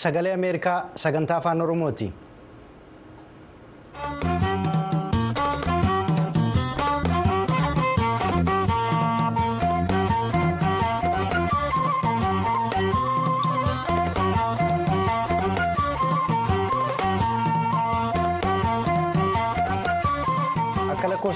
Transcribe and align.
Sagalee 0.00 0.32
Ameerikaa 0.34 0.90
sagantaa 0.96 1.36
afaan 1.36 1.60
Oromooti. 1.62 2.12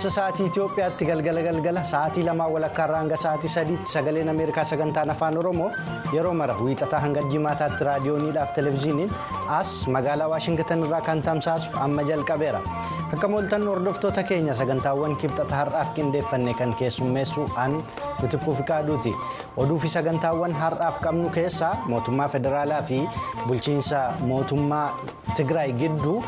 Lakkoofsa 0.05 0.21
sa'aatii 0.21 0.47
Itoophiyaatti 0.53 1.05
galgala 1.09 1.41
galgala 1.43 1.83
sa'aatii 1.85 2.25
lamaa 2.27 2.49
walakkaarraa 2.53 2.99
hanga 3.01 3.17
sa'aatii 3.17 3.49
sadiitti 3.49 3.89
sagaleen 3.91 4.29
Ameerikaa 4.29 4.65
sagantaan 4.65 5.11
afaan 5.11 5.39
Oromoo 5.39 5.71
yeroo 6.13 6.35
mara 6.35 6.55
wiixataa 6.61 7.01
hanga 7.01 7.23
jimaataatti 7.33 7.85
raadiyooniidhaaf 7.89 8.53
televezyiiniin 8.55 9.11
as 9.49 9.87
magaalaa 9.97 10.29
Waashingitan 10.29 10.85
irraa 10.85 11.01
kan 11.01 11.23
tamsaasu 11.23 11.71
amma 11.80 12.03
jalqabeera. 12.03 12.61
Akka 13.15 13.29
mooltan 13.29 13.65
hordoftoota 13.69 14.23
keenya 14.23 14.55
sagantaawwan 14.55 15.17
kibxata 15.17 15.55
har'aaf 15.57 15.95
qindeeffanne 15.97 16.55
kan 16.55 16.75
keessummeessu 16.75 17.47
an 17.57 17.80
Bitikuu 18.24 18.55
Fikaaduuti. 18.62 19.12
Oduu 19.56 19.78
fi 19.84 19.88
sagantaawwan 19.96 20.52
har'aaf 20.62 20.98
qabnu 21.06 21.30
keessaa 21.38 21.73
mootummaa 21.92 22.28
federaalaa 22.34 22.82
fi 22.91 23.01
bulchiinsa 23.46 24.02
mootummaa 24.32 24.88
Tigraay 25.37 25.73
gidduu. 25.85 26.18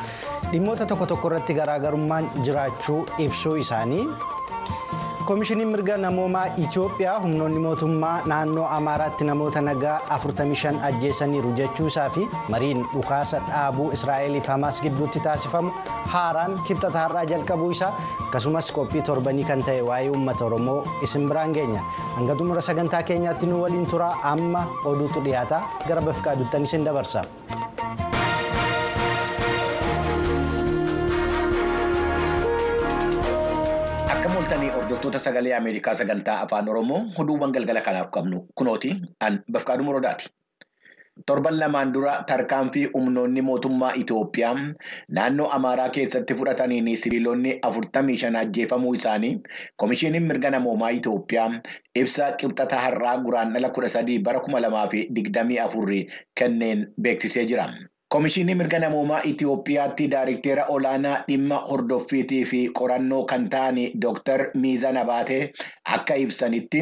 dhimmoota 0.51 0.85
tokko 0.91 1.07
tokko 1.11 1.29
irratti 1.29 1.55
garaagarummaan 1.59 2.27
jiraachuu 2.47 2.99
ibsuu 3.25 3.55
isaanii 3.63 4.05
koomishiniin 5.27 5.69
mirga 5.73 5.97
namoomaa 5.99 6.45
itiyoophiyaa 6.63 7.19
humnoonni 7.23 7.59
mootummaa 7.67 8.21
naannoo 8.33 8.67
amaaraatti 8.77 9.25
namoota 9.29 9.61
nagaa 9.69 9.97
45 10.17 10.83
ajjeesaniiru 10.89 11.53
jechuu 11.61 11.87
isaa 11.93 12.09
fi 12.17 12.27
mariin 12.55 12.85
dhukaasa 12.95 13.41
dhaabuu 13.49 13.89
israa'eliif 13.99 14.47
hamaas 14.55 14.81
gidduutti 14.87 15.21
taasifamu 15.27 15.71
haaraan 16.15 16.55
kibxata 16.69 16.99
har'aa 17.05 17.25
jalqabuu 17.33 17.71
isaa 17.77 17.93
akkasumas 18.27 18.73
qophii 18.79 19.03
torbanii 19.11 19.45
kan 19.53 19.65
ta'e 19.71 19.83
waa'ee 19.91 20.11
uummata 20.15 20.45
oromoo 20.51 20.81
isin 21.09 21.29
biraan 21.33 21.53
geenya 21.59 21.83
hanga 22.17 22.35
xumura 22.43 22.63
sagantaa 22.71 23.03
keenyaatti 23.13 23.47
nu 23.53 23.63
waliin 23.65 23.87
turaa 23.95 24.15
amma 24.35 24.67
oduutu 24.93 25.21
dhiyaata 25.29 25.61
gara 25.89 26.03
bafiqaaduuttan 26.11 26.63
isin 26.71 26.85
dabarsa. 26.91 27.25
Mooltanii 34.47 34.69
hordoftoota 34.71 35.19
sagalee 35.19 35.53
Ameerikaa 35.57 35.95
sagantaa 35.99 36.35
afaan 36.43 36.69
Oromoo 36.73 36.99
oduuwwan 37.23 37.53
galgala 37.55 37.81
kanaaf 37.87 38.11
qabnu 38.17 38.39
kunooti 38.61 38.91
an 39.29 39.39
bafqaaduu 39.57 39.87
morodaati. 39.87 40.29
Torban 41.27 41.59
lamaan 41.59 41.91
dura 41.97 42.13
tarkaanfii 42.29 42.85
humnoonni 42.93 43.43
mootummaa 43.49 43.91
Itoophiyaa 44.03 44.53
naannoo 45.19 45.49
Amaaraa 45.57 45.89
keessatti 45.97 46.35
fudhataniin 46.43 46.93
sibiilonni 47.05 47.57
afurtamii 47.71 48.17
shan 48.23 48.37
ajjeefamuu 48.43 48.95
isaanii 49.01 49.33
Koomishiniin 49.77 50.29
mirga 50.31 50.51
namoomaa 50.57 50.93
Itoophiyaa 51.01 51.49
ibsa 52.05 52.31
qibxata 52.45 52.79
har'aa 52.87 53.17
guraandhala 53.27 53.71
kudha 53.81 53.89
sadii 53.99 54.19
bara 54.31 54.41
kuma 54.47 54.61
lamaa 54.69 54.87
fi 54.95 55.07
digdamii 55.19 55.59
afurri 55.67 56.01
kenneen 56.41 56.87
beeksisee 57.03 57.45
jira. 57.53 57.67
Koomishinii 58.17 58.55
mirga 58.59 58.79
namoomaa 58.83 59.19
Itoophiyaatti 59.29 60.05
Daayirikteera 60.13 60.63
olaanaa 60.75 61.17
dhimma 61.27 61.57
hordoffiitii 61.71 62.39
fi 62.53 62.61
qorannoo 62.79 63.19
kan 63.33 63.43
ta'an 63.55 63.81
Dr. 64.05 64.45
Miizan 64.63 64.97
Abaatee 65.01 65.41
akka 65.97 66.17
ibsanitti 66.23 66.81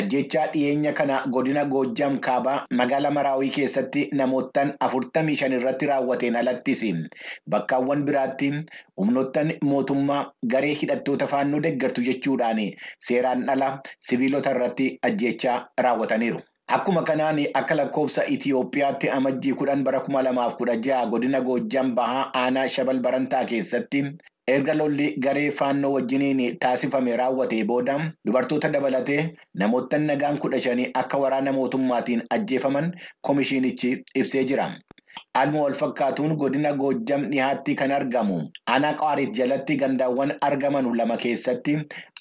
ajjechaa 0.00 0.46
dhiyeenya 0.54 0.92
kana 1.02 1.20
godina 1.36 1.64
Goojjam 1.74 2.16
Kaabaa 2.28 2.56
magaalaa 2.80 3.12
Maraawii 3.18 3.52
keessatti 3.58 4.02
namoottan 4.22 4.74
afurtamii 4.88 5.36
shan 5.42 5.54
irratti 5.60 5.90
raawwateen 5.92 6.40
alattis 6.42 6.82
bakkaawwan 7.56 8.04
biraatti 8.10 8.50
humnoottan 9.04 9.54
mootummaa 9.70 10.20
garee 10.56 10.74
hidhattoota 10.82 11.30
faannoo 11.36 11.62
deeggartu 11.68 12.08
jechuudhaan 12.10 12.64
seeraan 13.10 13.48
ala 13.56 13.70
siviilota 14.10 14.58
irratti 14.58 14.90
ajjechaa 15.12 15.58
raawwataniiru. 15.88 16.42
Akkuma 16.74 17.02
kanaan 17.06 17.38
akka 17.54 17.74
lakkoofsa 17.78 18.22
Itoophiyaatti 18.26 19.08
amajjii 19.16 19.52
kudhan 19.58 19.84
bara 19.84 20.00
kuma 20.00 20.22
lamaaf 20.26 20.56
kudha 20.58 20.74
jaha 20.86 21.06
godina 21.12 21.40
Goojjam 21.40 21.94
Bahaa 21.94 22.24
aanaa 22.40 22.64
Shabal 22.76 22.98
Barantaa 23.04 23.44
keessatti 23.52 24.00
erga 24.54 24.74
lolli 24.74 25.06
garee 25.26 25.50
faannoo 25.60 25.92
wajjiniin 25.94 26.58
taasifame 26.64 27.16
raawwatee 27.20 27.62
booda 27.70 27.96
dubartoota 28.26 28.72
dabalatee 28.74 29.20
namoottan 29.62 30.06
nagaan 30.10 30.38
kudha 30.46 30.60
shanii 30.66 30.90
akka 31.04 31.18
waraana 31.26 31.52
mootummaatiin 31.60 32.22
ajjeefaman 32.38 32.90
koomishinichi 33.20 33.94
ibsee 34.14 34.44
jira. 34.44 34.66
Haaluma 35.36 35.60
wal 35.62 36.36
godina 36.36 36.72
Goojjam 36.80 37.22
dhihaatti 37.30 37.74
kan 37.80 37.90
argamu 37.98 38.36
aanaa 38.74 38.92
Qaarit 39.02 39.32
jalatti 39.38 39.76
gandaawwan 39.82 40.32
argaman 40.48 40.88
lama 40.96 41.16
keessatti 41.24 41.76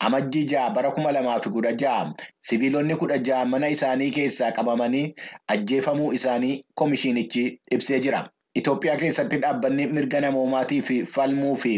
amajjii 0.09 0.45
ja'a 0.53 0.69
bara 0.77 0.91
kuma 0.91 1.11
lamaa 1.11 1.39
fi 1.39 1.49
kudha 1.49 1.73
ja'a 1.83 2.13
siviilonni 2.49 2.95
kudha 3.03 3.17
ja'a 3.29 3.45
mana 3.45 3.67
isaanii 3.77 4.11
keessaa 4.19 4.51
qabamanii 4.59 5.05
ajjeefamuu 5.47 6.13
isaanii 6.19 6.63
koomishinichi 6.75 7.45
ibsee 7.71 7.99
jira. 8.07 8.23
Itoophiyaa 8.59 8.95
keessatti 8.99 9.37
dhaabbanni 9.43 9.85
mirga 9.95 10.19
namoomaatii 10.23 10.77
fi 10.89 10.95
falmuu 11.15 11.55
fi 11.63 11.71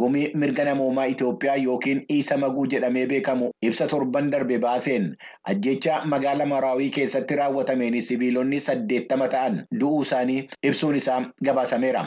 gumii 0.00 0.24
mirga 0.42 0.64
namoomaa 0.68 1.06
Itoophiyaa 1.12 1.54
yookiin 1.62 2.02
Iisa 2.16 2.36
Maguu 2.42 2.64
jedhamee 2.74 3.04
beekamu 3.12 3.46
ibsa 3.68 3.86
torban 3.92 4.28
darbe 4.34 4.58
baaseen 4.64 5.06
ajjecha 5.52 6.00
magaala 6.14 6.46
Maraawii 6.50 6.90
keessatti 6.96 7.38
raawwatameen 7.40 7.96
siviilonni 8.10 8.60
saddeettama 8.66 9.28
ta'an 9.36 9.56
du'uu 9.84 10.02
isaanii 10.08 10.38
ibsuun 10.72 10.98
isaa 11.00 11.20
gabaasameera. 11.48 12.04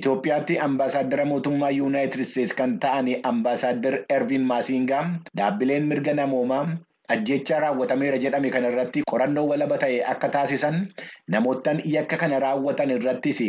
Itoophiyaatti 0.00 0.58
ambaasaadara 0.68 1.24
mootummaa 1.34 1.70
Yuunaayitid 1.80 2.24
Isteetsi 2.24 2.56
kan 2.62 2.78
ta'an 2.86 3.12
ambaasaadar 3.32 3.98
Ervin 4.08 4.48
Maasingaa 4.54 5.02
dhaabbileen 5.36 5.86
mirga 5.92 6.14
namoomaa. 6.22 6.64
Ajjechaa 7.08 7.60
raawwatameera 7.60 8.18
jedhame 8.24 8.50
kana 8.50 8.68
irratti 8.72 9.02
qorannoo 9.12 9.46
walaba 9.52 9.78
ta'e 9.84 9.96
akka 10.12 10.28
taasisan 10.36 10.76
namoottan 11.34 11.80
yakka 11.94 12.16
kana 12.16 12.38
raawwatan 12.44 12.90
irrattis 12.96 13.40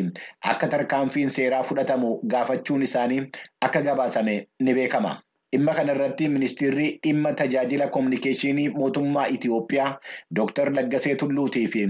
akka 0.53 0.67
tarkaanfiin 0.75 1.29
seeraa 1.35 1.63
fudhatamu 1.69 2.15
gaafachuun 2.35 2.83
isaanii 2.87 3.21
akka 3.61 3.81
gabaasame 3.81 4.35
ni 4.59 4.73
beekama. 4.73 5.13
Dhimma 5.53 5.73
kana 5.77 5.93
irratti 5.93 6.27
ministeerri 6.35 6.85
dhimma 7.05 7.31
tajaajila 7.39 7.87
kominikeeshinii 7.95 8.69
mootummaa 8.77 9.25
Itoophiyaa 9.35 9.91
Dr. 10.39 10.71
Laggasee 10.77 11.13
Tulluutii 11.23 11.67
fi 11.75 11.83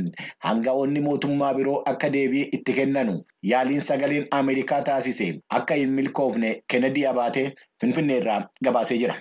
hanga'oonni 0.47 1.03
mootummaa 1.06 1.53
biroo 1.59 1.78
akka 1.91 2.09
deebii 2.18 2.41
itti 2.57 2.75
kennanu 2.80 3.13
yaaliin 3.53 3.85
sagaleen 3.88 4.28
Ameerikaa 4.41 4.81
taasise 4.91 5.30
akka 5.62 5.80
hin 5.84 5.95
milkoofne 6.01 6.51
Kennedy 6.68 7.07
Abaatee 7.13 7.45
Finfinneerraa 7.81 8.41
gabaasee 8.69 8.97
jira. 9.06 9.16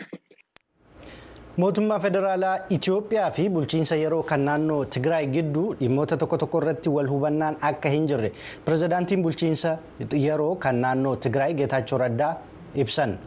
Mootummaa 1.57 1.99
federaalaa 2.01 2.59
Itoophiyaa 2.75 3.31
fi 3.39 3.49
bulchiinsa 3.55 3.97
yeroo 4.03 4.23
kan 4.31 4.41
naannoo 4.49 4.85
Tigraay 4.95 5.27
gidduu 5.35 5.65
dhimmoota 5.81 6.17
tokko 6.23 6.39
tokko 6.43 6.59
irratti 6.63 6.89
wal 6.95 7.11
hubannaan 7.11 7.57
akka 7.71 7.89
hin 7.95 8.07
jirre 8.13 8.31
pirezidaantiin 8.69 9.23
bulchiinsa 9.27 9.75
yeroo 10.23 10.55
kan 10.65 10.81
naannoo 10.87 11.17
Tigraay 11.27 11.55
Geetaachoo 11.61 11.99
Raddaa 12.05 12.31
ibsan. 12.85 13.19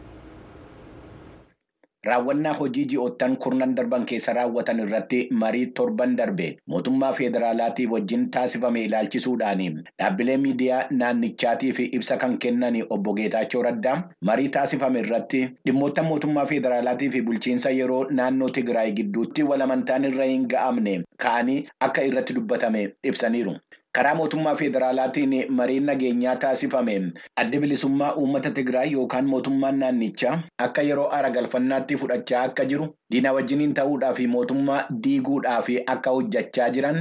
Raawwannaa 2.06 2.52
hojii 2.58 2.84
ji'oottan 2.90 3.36
kurnan 3.44 3.74
darban 3.76 4.04
keessa 4.10 4.32
raawwatan 4.38 4.80
irratti 4.84 5.18
marii 5.42 5.66
torban 5.80 6.12
darbe 6.20 6.44
mootummaa 6.74 7.12
federaalaatii 7.20 7.86
wajjin 7.94 8.26
taasifame 8.36 8.84
ilaalchisuudhaan 8.88 9.62
dhaabbilee 10.02 10.36
miidiyaa 10.44 10.82
naannichaatiif 11.00 11.80
ibsa 11.86 12.16
kan 12.24 12.36
kennan 12.44 12.78
obbo 12.98 13.14
Geetaachoo 13.20 13.62
Raddaa 13.68 13.96
marii 14.30 14.48
taasifame 14.58 15.00
irratti 15.06 15.40
dhimmoota 15.66 16.02
mootummaa 16.10 16.46
federaalaatii 16.52 17.10
fi 17.16 17.22
bulchiinsa 17.30 17.70
yeroo 17.80 18.02
naannoo 18.20 18.48
Tigraay 18.60 18.92
gidduutti 19.00 19.42
walamantaan 19.52 20.04
irra 20.12 20.30
hin 20.34 20.46
ga'amne 20.54 20.94
ka'anii 21.26 21.58
akka 21.88 22.02
irratti 22.10 22.34
dubbatame 22.38 22.84
ibsaniiru. 23.12 23.56
Karaa 23.96 24.14
mootummaa 24.18 24.54
federaalaatiin 24.60 25.30
mariin 25.58 25.86
nageenyaa 25.90 26.34
taasifame 26.40 26.96
adda 27.42 27.60
bilisummaa 27.60 28.10
uummata 28.22 28.50
Tigraay 28.58 28.90
yookaan 28.96 29.30
mootummaan 29.34 29.78
naannichaa 29.82 30.34
akka 30.66 30.82
yeroo 30.88 31.06
aara 31.18 31.30
galfannaatti 31.36 31.96
fudhachaa 32.02 32.42
akka 32.48 32.66
jiru 32.72 32.88
diina 33.14 33.32
wajjiniin 33.38 33.72
ta'uudhaa 33.78 34.12
fi 34.18 34.26
mootummaa 34.34 34.82
diiguudhaa 35.06 35.62
fi 35.70 35.78
akka 35.94 36.14
hojjechaa 36.18 36.68
jiran 36.76 37.00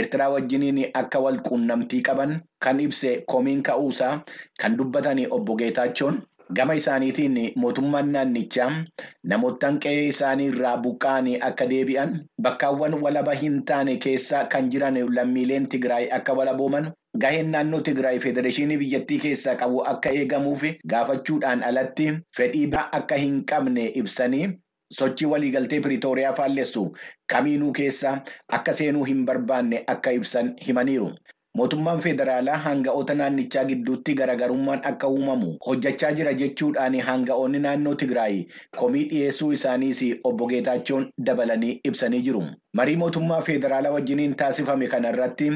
eertiraa 0.00 0.28
wajjiniin 0.34 0.82
akka 1.04 1.22
wal 1.28 1.38
quunnamtii 1.50 2.02
qaban 2.10 2.34
kan 2.66 2.80
ibse 2.88 3.14
komiin 3.34 3.62
ka'uusaa 3.70 4.12
kan 4.64 4.76
dubbatan 4.78 5.24
obbo 5.30 5.56
Geetaachoon. 5.62 6.22
Gama 6.56 6.74
isaaniitiin 6.78 7.36
mootummaan 7.62 8.08
naannichaa 8.14 8.70
namoottan 9.32 9.78
qe'ee 9.84 10.02
isaanii 10.12 10.48
irraa 10.52 10.72
buqqa'anii 10.86 11.36
akka 11.48 11.66
deebi'an 11.72 12.12
bakkaawwan 12.46 12.96
walaba 13.04 13.34
hin 13.42 13.56
taane 13.70 13.94
keessa 14.06 14.42
kan 14.54 14.70
jiran 14.74 14.98
lammiileen 15.18 15.68
Tigraay 15.74 16.08
akka 16.18 16.36
walabooman 16.40 16.90
gaheen 17.24 17.50
naannoo 17.56 17.80
Tigraay 17.88 18.18
federeeshinii 18.26 18.78
biyyattii 18.82 19.20
keessaa 19.26 19.54
qabu 19.62 19.80
akka 19.94 20.12
eegamuuf 20.22 20.64
gaafachuudhaan 20.94 21.64
alatti 21.70 22.10
fedhii 22.40 22.66
biraa 22.74 22.88
akka 23.00 23.20
hin 23.24 23.40
qabne 23.54 23.86
ibsanii 24.02 24.44
sochii 25.00 25.30
waliigaltee 25.34 25.80
Piriitooriyaa 25.86 26.34
faallessu 26.40 26.86
kamiinuu 27.34 27.72
keessa 27.80 28.16
akka 28.58 28.72
seenuu 28.80 29.04
hin 29.12 29.24
barbaanne 29.30 29.84
akka 29.94 30.12
ibsan 30.20 30.52
himaniiru. 30.66 31.08
Mootummaan 31.58 32.00
federaalaa 32.04 32.56
hanga'oota 32.66 33.14
naannichaa 33.20 33.64
gidduutti 33.70 34.14
garaagarummaan 34.20 34.80
akka 34.90 35.08
uumamu 35.16 35.50
hojjechaa 35.66 36.10
jira 36.18 36.32
jechuudhaan 36.42 36.96
hanga'oonni 37.08 37.58
naannoo 37.64 37.92
Tigraay 38.02 38.38
komii 38.78 39.02
dhiyeessuu 39.10 39.50
isaaniis 39.58 40.00
obbo 40.30 40.46
Geetaachoon 40.52 41.06
dabalanii 41.26 41.74
ibsanii 41.90 42.22
jiru. 42.28 42.42
Marii 42.80 42.96
mootummaa 43.02 43.40
federaalaa 43.50 43.92
wajjiniin 43.98 44.34
taasifame 44.42 44.86
kanarratti 44.96 45.50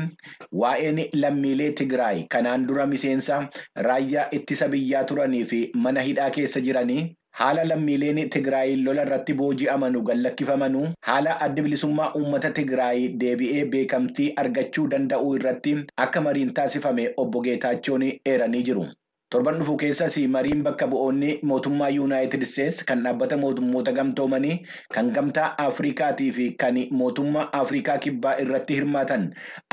waa'een 0.65 1.01
lammiilee 1.25 1.73
Tigraay 1.83 2.25
kanaan 2.37 2.67
dura 2.69 2.87
miseensa 2.87 3.41
raayyaa 3.89 4.29
ittisa 4.41 4.69
biyyaa 4.69 5.05
turanii 5.13 5.45
fi 5.55 5.63
mana 5.87 6.01
hidhaa 6.11 6.31
keessa 6.39 6.61
jiranii 6.69 7.05
haala 7.38 7.65
lammiileen 7.71 8.21
Tigraay 8.35 8.77
lola 8.85 9.03
irratti 9.06 9.35
booji'amanu 9.41 10.03
gallakkifamanuu 10.11 10.85
haala 11.09 11.38
adda 11.47 11.62
bilisummaa 11.67 12.11
uummata 12.21 12.50
Tigraay 12.59 13.09
deebi'ee 13.25 13.65
beekamtii 13.75 14.29
argachuu 14.44 14.87
danda'uu 14.94 15.33
irratti 15.41 15.75
akka 16.05 16.21
mariin 16.29 16.55
taasifame 16.61 17.11
obbo 17.25 17.43
Geetaachoon 17.49 18.06
eeranii 18.33 18.62
jiru. 18.71 18.87
Torban 19.35 19.56
dhufu 19.61 19.75
keessas 19.83 20.17
mariin 20.37 20.62
bakka 20.65 20.87
bu'oonni 20.93 21.31
mootummaa 21.50 21.88
Yuunaayitid 21.97 22.43
Isteets 22.47 22.85
kan 22.91 23.03
dhaabbata 23.06 23.37
mootummoota 23.44 23.93
gamtoomanii 23.99 24.56
kan 24.94 25.11
gamtaa 25.19 25.49
Afrikaatii 25.67 26.31
fi 26.38 26.47
kan 26.65 26.79
mootummaa 27.03 27.49
Afrikaa 27.62 27.99
kibbaa 28.06 28.37
irratti 28.47 28.79
hirmaatan 28.81 29.29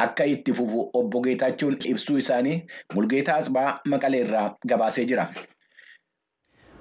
akka 0.07 0.25
itti 0.35 0.53
fufu 0.61 0.89
obbo 1.03 1.21
Geetaachoon 1.29 1.77
ibsuu 1.93 2.17
isaanii 2.25 2.59
Mulgeetaa 2.95 3.35
Asbaa 3.45 3.79
Maqaleerraa 3.95 4.47
gabaasee 4.67 5.05
jira. 5.13 5.27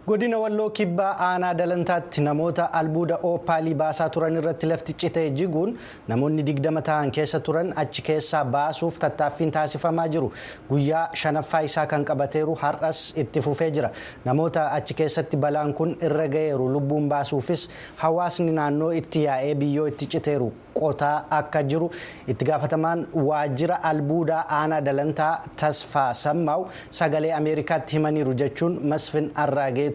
Godina 0.07 0.39
walloo 0.39 0.71
kibbaa 0.71 1.11
aanaa 1.27 1.55
dalantaatti 1.55 2.23
namoota 2.27 2.65
albuuda 2.79 3.19
oopaalii 3.29 3.75
baasaa 3.83 4.09
turan 4.15 4.37
irratti 4.41 4.67
lafti 4.67 4.93
citee 5.03 5.31
jiguun 5.41 5.77
namoonni 6.09 6.43
digdama 6.49 6.83
ta'an 6.89 7.11
keessa 7.19 7.41
turan 7.49 7.71
achi 7.83 8.03
keessaa 8.09 8.45
baasuuf 8.45 8.99
tattaaffiin 9.05 9.53
taasifamaa 9.57 10.09
jiru. 10.09 10.33
Guyyaa 10.71 11.05
shanaffaa 11.23 11.61
isaa 11.69 11.87
kan 11.87 12.05
qabateeru 12.05 12.55
har'as 12.65 13.05
itti 13.25 13.41
fufee 13.47 13.71
jira. 13.71 13.91
Namoota 14.25 14.67
achi 14.81 14.95
keessatti 14.95 15.37
balaan 15.37 15.75
kun 15.75 15.97
irra 16.03 16.29
ga'eeru 16.35 16.69
lubbuun 16.73 17.09
baasuufis 17.09 17.69
hawaasni 17.97 18.53
naannoo 18.53 18.91
itti 19.03 19.25
yaa'ee 19.29 19.55
biyyoo 19.55 19.87
itti 19.95 20.07
citeeru 20.17 20.53
qotaa 20.75 21.25
akka 21.39 21.63
jiru. 21.63 21.91
Itti 22.29 22.45
gaafatamaan 22.45 23.07
waajjira 23.15 23.81
albuudaa 23.91 24.45
aanaa 24.61 24.81
dalantaa 24.81 25.33
tasfaa 25.57 26.13
sammaaw 26.15 26.65
sagalee 26.91 27.33
ameerikaatti 27.41 27.97
himaniiru 27.97 28.35
jechuun 28.45 28.79
masfin 28.95 29.31
arraagee 29.35 29.91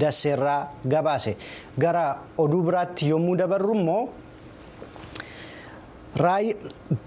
dasseerraa 0.00 0.60
gabaase. 0.88 1.36
Gara 1.78 2.04
oduu 2.38 2.62
biraatti 2.62 3.08
yommuu 3.10 3.36
dabarru 3.38 3.74
immoo 3.74 4.08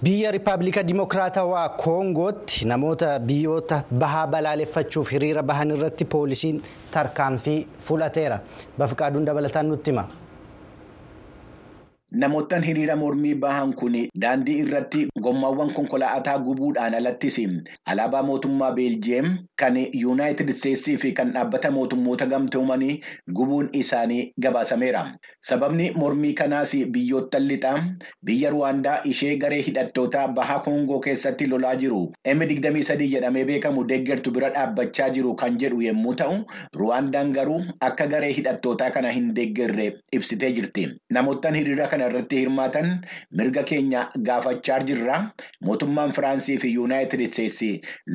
biyya 0.04 0.32
rippaabilika 0.32 0.84
dimokiraatawaa 0.84 1.70
koongootti 1.70 2.66
namoota 2.66 3.20
biyyoota 3.20 3.82
bahaa 4.04 4.28
balaaleffachuuf 4.28 5.12
hiriira 5.12 5.44
bahan 5.44 5.72
irratti 5.76 6.06
poolisiin 6.06 6.62
tarkaanfii 6.92 7.68
fudhateera. 7.88 8.40
Bafiqaaduun 8.78 9.26
dabalataan 9.26 9.68
nutti 9.70 9.92
hima. 9.92 10.08
Namoottan 12.12 12.64
hiriira 12.66 12.96
mormii 12.98 13.36
bahan 13.38 13.74
kun 13.78 13.94
daandii 14.22 14.54
irratti 14.64 15.02
gommaawwan 15.22 15.74
konkolaataa 15.74 16.40
gubuudhaan 16.42 16.96
alattis 16.98 17.36
alaabaa 17.86 18.24
mootummaa 18.24 18.72
Beeljiyeem 18.74 19.28
kan 19.56 19.78
Yuunaayitid 19.94 20.50
Isteetsii 20.50 20.98
fi 20.98 21.12
kan 21.14 21.32
dhaabbata 21.36 21.70
mootummoota 21.72 22.26
gamtoomanii 22.26 22.96
gubuun 23.32 23.70
isaanii 23.74 24.34
gabaasameera. 24.42 25.04
Sababni 25.42 25.92
mormii 25.96 26.34
kanaas 26.34 26.74
biyyoottan 26.92 27.46
lixaa 27.48 27.76
biyya 28.26 28.50
Ruwaandaa 28.50 29.02
ishee 29.04 29.36
garee 29.38 29.62
hidhattoota 29.62 30.28
bahaa 30.28 30.60
Koongoo 30.66 31.00
keessatti 31.00 31.46
lolaa 31.48 31.76
jiru 31.76 32.02
M23 32.28 33.08
jedhamee 33.14 33.46
beekamu 33.46 33.86
deeggartu 33.86 34.32
bira 34.32 34.50
dhaabbachaa 34.50 35.10
jiru 35.10 35.36
kan 35.36 35.58
jedhu 35.60 35.82
yommuu 35.82 36.16
ta'u, 36.16 36.42
Ruwaandaan 36.76 37.32
garuu 37.34 37.62
akka 37.80 38.08
garee 38.08 38.32
hidhattootaa 38.34 38.90
kana 38.92 39.12
hin 39.12 39.32
deeggarre 39.36 39.94
ibsitee 40.12 40.52
jirti. 40.52 40.90
Kana 42.00 42.12
irratti 42.16 42.38
hirmaatan 42.40 42.86
mirga 43.36 43.62
keenya 43.70 44.02
gaafachaa 44.28 44.78
jirra 44.90 45.16
mootummaan 45.70 46.14
firaansii 46.18 46.56
fi 46.64 46.70
yuunaayitid 46.74 47.24
isteetsi 47.26 47.68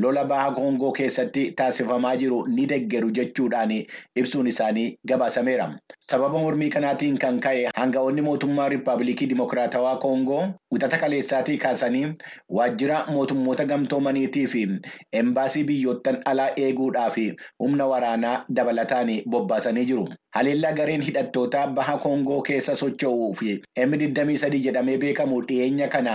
lola 0.04 0.22
baha 0.30 0.54
koongoo 0.58 0.92
keessatti 0.98 1.42
taasifamaa 1.58 2.12
jiru 2.22 2.38
ni 2.54 2.64
deeggaru 2.70 3.10
jechuudhaan 3.18 3.74
ibsuun 4.22 4.48
isaanii 4.54 4.86
gabaasameera 5.12 5.66
sababa 6.08 6.40
mormii 6.46 6.70
kanaatiin 6.76 7.18
kan 7.26 7.40
ka'e 7.48 7.68
hanga'oonni 7.80 8.24
mootummaa 8.30 8.70
riippaabilikii 8.74 9.28
dimokiraatawaa 9.34 9.96
koongoo 10.06 10.40
wixata 10.72 11.02
kaleessaatii 11.04 11.58
kaasanii 11.68 12.06
waajjira 12.60 13.04
mootummoota 13.12 13.68
gamtoomaniitii 13.74 14.46
fi 14.56 14.64
embaasii 15.22 15.64
biyyoottan 15.72 16.22
alaa 16.24 16.50
eeguudhaaf 16.66 17.20
humna 17.58 17.86
waraanaa 17.94 18.36
dabalataan 18.48 19.12
bobbaasanii 19.28 19.84
jiru. 19.92 20.08
Haleellaa 20.34 20.72
gareen 20.78 21.02
hidhattoota 21.06 21.66
baha 21.74 21.92
koongoo 22.04 22.40
keessa 22.46 22.72
socho'uu 22.78 23.34
fi 23.40 23.50
M23 23.82 24.58
jedhamee 24.64 24.96
beekamu 25.02 25.36
dhiyeenya 25.50 25.86
kana. 25.88 26.14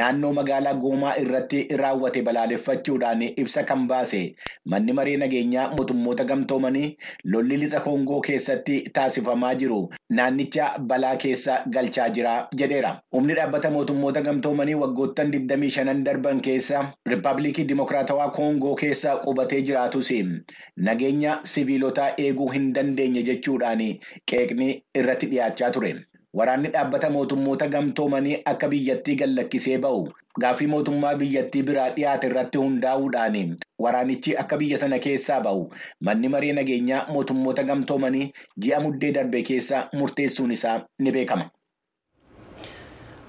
Naannoo 0.00 0.30
magaalaa 0.36 0.74
Goomaa 0.84 1.14
irratti 1.22 1.62
raawwate 1.80 2.22
balaaleffachuudhaan 2.28 3.22
ibsa 3.26 3.64
kan 3.70 3.86
baase. 3.92 4.20
Manni 4.64 4.92
maree 4.98 5.16
nageenyaa 5.22 5.64
mootummoota 5.72 6.24
gamtoomanii 6.28 6.90
lolli 7.24 7.56
lixa 7.64 7.80
koongoo 7.88 8.20
keessatti 8.28 8.76
taasifamaa 9.00 9.54
jiru. 9.64 9.80
Naannicha 10.10 10.70
balaa 10.78 11.16
keessa 11.16 11.58
galchaa 11.78 12.08
jira 12.20 12.36
jedheera. 12.62 12.94
Humni 13.12 13.34
dhaabbata 13.40 13.70
mootummoota 13.78 14.22
gamtoomanii 14.28 14.74
waggoottan 14.84 15.30
25 15.38 16.04
darban 16.10 16.40
keessa 16.40 16.84
Riippaabilikii 17.08 17.64
Dimokiraatawaa 17.74 18.30
Koongoo 18.30 18.74
keessa 18.84 19.16
qubatee 19.26 19.62
jiraatus 19.62 20.12
nageenya 20.76 21.38
siviilotaa 21.44 22.08
eeguu 22.18 22.48
hin 22.54 22.72
dandeenye 22.74 23.22
jechuudhaan 23.56 23.98
qeeqni 24.30 24.68
irratti 24.94 25.26
dhiyaachaa 25.32 25.70
ture. 25.70 25.94
Waraanni 26.36 26.68
dhaabbata 26.72 27.10
mootummoota 27.10 27.66
gamtoomanii 27.68 28.42
akka 28.52 28.68
biyyattii 28.68 29.16
gallakkisee 29.16 29.78
ba'u 29.84 30.00
gaaffii 30.40 30.66
mootummaa 30.68 31.14
biyyattii 31.22 31.62
biraa 31.68 31.88
dhiyaate 31.96 32.26
irratti 32.30 32.58
hundaa'uudhaan 32.58 33.56
waraanichi 33.84 34.36
akka 34.42 34.56
biyya 34.62 34.78
sana 34.82 34.98
keessaa 35.06 35.40
ba'u 35.46 35.62
manni 36.08 36.28
maree 36.34 36.52
nageenyaa 36.58 37.06
mootummoota 37.12 37.62
gamtoomanii 37.70 38.26
ji'a 38.66 38.80
muddee 38.86 39.12
darbe 39.18 39.42
keessa 39.42 39.88
murteessuun 40.00 40.50
isaa 40.58 40.80
ni 40.98 41.12
beekama. 41.12 41.46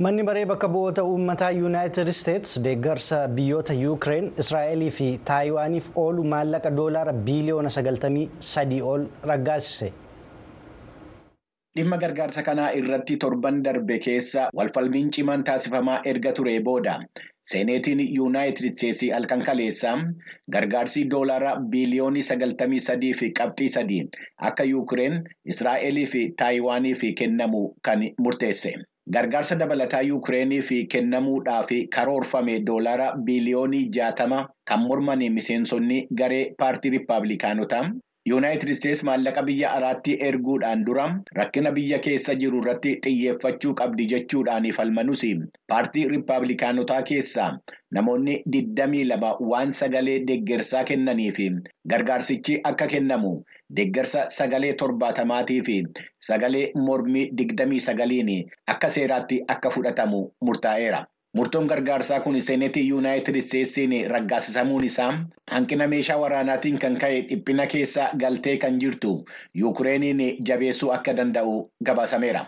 Manni 0.06 0.24
maree 0.24 0.46
bakka 0.50 0.68
bu'oota 0.74 1.04
uummataa 1.12 1.52
yuunaayitid 1.60 2.08
isteets 2.16 2.58
deeggarsa 2.66 3.22
biyyoota 3.40 3.74
yuukireen 3.84 4.28
israa'elii 4.44 4.92
fi 4.98 5.08
taayiwaaniif 5.32 5.88
oolu 6.04 6.24
maallaqa 6.36 6.72
doolaara 6.82 7.14
biiliyoona 7.14 7.70
93 7.78 8.82
ol 8.92 9.08
raggaasise. 9.32 9.94
Dhimma 11.78 11.98
gargaarsa 12.02 12.42
kanaa 12.46 12.70
irratti 12.80 13.16
torban 13.24 13.58
darbe 13.66 13.98
keessa 14.06 14.46
walfalmiin 14.60 15.10
cimaan 15.18 15.44
taasifamaa 15.50 15.98
erga 16.12 16.32
ture 16.40 16.54
booda 16.68 16.94
seeneetiin 17.52 18.02
yuunaayitid 18.16 18.68
isteetsii 18.70 19.10
halkan 19.16 19.44
kaleessaa 19.50 19.94
gargaarsi 20.56 21.04
doolaara 21.14 21.52
biiliyoonii 21.76 22.24
93 22.30 23.12
fi 23.22 23.30
qabxii 23.42 23.70
sadii 23.76 24.02
akka 24.50 24.64
yuukireen 24.72 25.20
israa'elii 25.56 26.06
fi 26.16 26.24
taayiwaaniif 26.44 27.06
kennamu 27.22 27.62
kan 27.90 28.08
murteesse. 28.28 28.74
Gargaarsa 29.16 29.56
dabalataa 29.60 30.02
yuukireenii 30.10 30.62
fi 30.70 30.78
kennamuudhaaf 30.96 31.70
karoorfame 31.96 32.58
doolaara 32.72 33.06
biiliyoonii 33.30 33.86
jaatama 34.00 34.42
kan 34.72 34.82
morman 34.90 35.24
miseensonni 35.38 36.02
garee 36.24 36.44
paartii 36.60 36.92
riippaabilikaanotaa. 36.98 37.86
Yuunaayitid 38.28 38.70
Isteets 38.74 39.02
maallaqa 39.08 39.42
biyya 39.48 39.70
alaatti 39.78 40.14
erguudhaan 40.30 40.82
dura 40.88 41.04
rakkina 41.38 41.72
biyya 41.78 42.00
keessa 42.08 42.34
jiru 42.42 42.60
irratti 42.64 42.92
xiyyeeffachuu 43.06 43.72
qabdi 43.82 44.08
jechuudhaan 44.14 44.68
falmanus 44.78 45.24
paartii 45.74 46.04
riippaabilikaanotaa 46.14 47.00
keessaa 47.12 47.48
namoonni 48.00 48.36
22 48.58 49.32
waan 49.54 49.72
sagalee 49.82 50.18
deeggarsaa 50.32 50.84
kennanii 50.92 51.30
fi 51.40 51.48
gargaarsichi 51.94 52.60
akka 52.72 52.88
kennamu 52.96 53.34
deeggarsa 53.80 54.26
sagalee 54.40 54.74
torbaatamaatii 54.84 55.62
fi 55.70 55.78
sagalee 56.32 56.66
mormii 56.90 57.28
29 57.44 58.42
akka 58.76 58.90
seeraatti 58.98 59.40
akka 59.56 59.70
fudhatamu 59.78 60.26
murtaa'eera. 60.50 61.06
Murtoon 61.36 61.68
gargaarsaa 61.68 62.20
kun 62.24 62.42
seenetii 62.42 62.88
yuunaayitid 62.90 63.36
isteetsiin 63.36 63.96
raggaasisamuun 64.12 64.84
isaa 64.84 65.10
hanqina 65.52 65.88
meeshaa 65.88 66.18
waraanaatiin 66.22 66.78
kan 66.80 66.96
ka'e 66.98 67.22
dhiphina 67.30 67.66
keessa 67.74 68.10
galtee 68.22 68.58
kan 68.58 68.80
jirtu 68.84 69.12
yuukireeniin 69.62 70.22
jabeessuu 70.50 70.92
akka 70.92 71.14
danda'u 71.18 71.58
gabaasameera. 71.86 72.46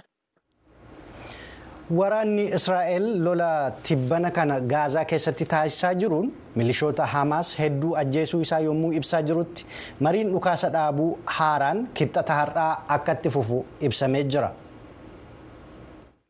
Waraanni 1.98 2.46
Israa'el 2.56 3.06
lola 3.26 3.72
tibbana 3.84 4.32
kana 4.32 4.60
gaazaa 4.62 5.06
keessatti 5.12 5.46
taasisaa 5.46 5.94
jiruun 5.96 6.32
milishoota 6.56 7.06
Hamaas 7.06 7.54
hedduu 7.60 7.96
ajjeesuu 8.02 8.42
isaa 8.42 8.60
yommuu 8.60 8.92
ibsaa 9.02 9.22
jirutti 9.22 9.66
mariin 10.00 10.30
dhukaasa 10.34 10.70
dhaabuu 10.76 11.12
haaraan 11.26 11.88
kibxata 11.94 12.34
har'aa 12.42 12.72
akka 12.98 13.12
itti 13.20 13.30
fufu 13.38 13.66
ibsamee 13.82 14.24
jira. 14.24 14.52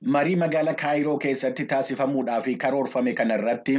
Marii 0.01 0.35
magaalaa 0.41 0.73
Kaayiroo 0.79 1.17
keessatti 1.23 1.65
taasifamuudhaaf 1.71 2.45
karoorfame 2.63 3.13
kanarratti 3.13 3.73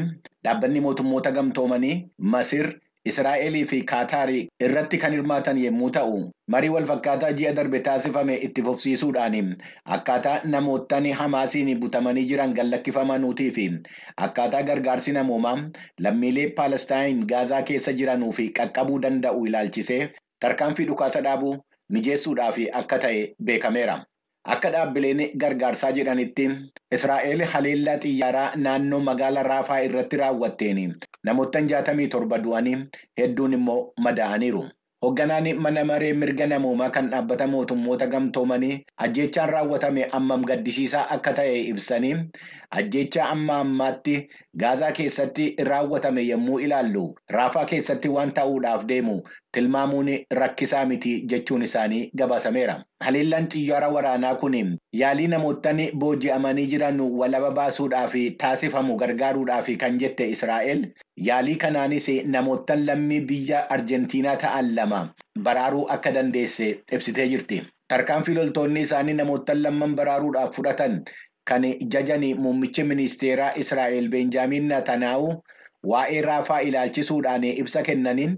dhaabbanni 0.44 0.80
mootummoota 0.86 1.30
gamtoomanii 1.32 1.94
Masir, 2.34 2.68
Israa'elii 3.12 3.62
fi 3.70 3.78
Kaataarii 3.92 4.42
irratti 4.66 4.98
kan 5.04 5.12
hirmaatan 5.16 5.60
yommuu 5.62 5.88
ta'u, 5.96 6.18
marii 6.54 6.68
walfakkaataa 6.74 7.30
ji'a 7.38 7.52
darbe 7.60 7.80
taasifame 7.86 8.36
itti 8.48 8.62
fufsiisuudhaan 8.66 9.56
akkaataa 9.96 10.34
namoottan 10.56 11.08
Hamaasiin 11.22 11.72
butamanii 11.80 12.26
jiran 12.34 12.52
gallakkifamanuutii 12.60 13.50
fi 13.60 13.66
akkaataa 14.28 14.62
gargaarsi 14.72 15.12
namoomaa 15.18 15.56
lammiilee 16.08 16.46
Paalestaayin 16.60 17.24
Gaazaa 17.32 17.62
keessa 17.72 17.92
jiranuu 18.02 18.32
fi 18.40 18.50
qaqqabuu 18.60 19.00
danda'u 19.08 19.46
ilaalchisee 19.46 20.02
tarkaanfii 20.40 20.86
dhukaasa 20.92 21.24
dhaabuu 21.30 21.56
mijeessuudhaaf 21.88 22.58
akka 22.84 22.98
ta'e 22.98 23.26
beekameera. 23.44 23.98
Akka 24.54 24.70
dhaabbileen 24.74 25.20
gargaarsaa 25.42 25.90
jedhanitti 25.98 26.46
Israa'el 26.96 27.42
haleellaa 27.52 27.98
xiyyaaraa 28.04 28.48
naannoo 28.66 29.00
magaalaa 29.08 29.44
Raafaa 29.48 29.78
irratti 29.88 30.16
raawwatteen 30.22 30.80
namoottan 31.28 31.68
jaatamii 31.72 32.08
torba 32.14 32.38
du'anii 32.46 32.76
hedduun 33.20 33.54
immoo 33.58 33.78
madaa'aniiru. 34.06 34.62
Hoogganaan 35.04 35.46
mana 35.66 35.84
maree 35.90 36.10
mirga 36.22 36.46
namoomaa 36.52 36.88
kan 36.96 37.06
dhaabbata 37.12 37.46
mootummoota 37.52 38.06
gamtoomanii 38.14 38.72
ajjechaan 39.06 39.52
raawwatame 39.54 40.08
ammam 40.18 40.42
gaddisiisaa 40.50 41.04
akka 41.16 41.32
ta'e 41.38 41.54
ibsanii 41.70 42.12
ajjecha 42.80 43.28
amma 43.36 43.56
ammaatti 43.66 44.16
gaazaa 44.64 44.92
keessatti 45.00 45.46
raawwatame 45.70 46.26
yommuu 46.32 46.58
ilaallu 46.66 47.06
raafaa 47.38 47.64
keessatti 47.72 48.12
waan 48.18 48.34
ta'uudhaaf 48.40 48.84
deemu 48.92 49.16
tilmaamuun 49.52 50.12
rakkisaa 50.42 50.84
miti 50.92 51.16
jechuun 51.34 51.62
isaanii 51.70 52.04
gabaasameera. 52.22 52.76
Haleellaan 53.04 53.46
xiyyaara 53.52 53.86
waraanaa 53.92 54.34
kun 54.40 54.54
yaalii 55.00 55.26
namoottan 55.32 55.78
booji'amanii 56.00 56.66
jiran 56.72 56.98
walaba 57.20 57.50
baasuudhaaf 57.58 58.16
taasifamu 58.42 58.96
gargaaruudhaaf 59.02 59.70
kan 59.84 59.96
jette 60.02 60.26
Israa'el. 60.34 60.82
Yaalii 61.28 61.56
kanaanis 61.62 62.08
namoottan 62.34 62.84
lammii 62.86 63.20
biyya 63.30 63.62
Arjentiinaa 63.76 64.36
ta'an 64.42 64.68
lama 64.76 64.98
baraaruu 65.46 65.86
akka 65.96 66.12
dandeesse 66.18 66.68
ibsitee 66.98 67.26
jirti. 67.28 67.62
Tarkaanfii 67.88 68.34
loltoonni 68.34 68.82
isaanii 68.88 69.14
namoottan 69.22 69.62
lamman 69.62 69.94
baraaruudhaaf 70.02 70.52
fudhatan 70.56 71.00
kan 71.48 71.64
jajan 71.96 72.26
muummichi 72.42 72.84
ministeeraa 72.84 73.54
Israa'el 73.64 74.08
Beenjaamiin 74.10 74.68
Natanaa'u 74.74 75.32
waa'ee 75.90 76.20
raafaa 76.28 76.58
ilaalchisuudhaan 76.68 77.44
ibsa 77.44 77.82
kennaniin 77.82 78.36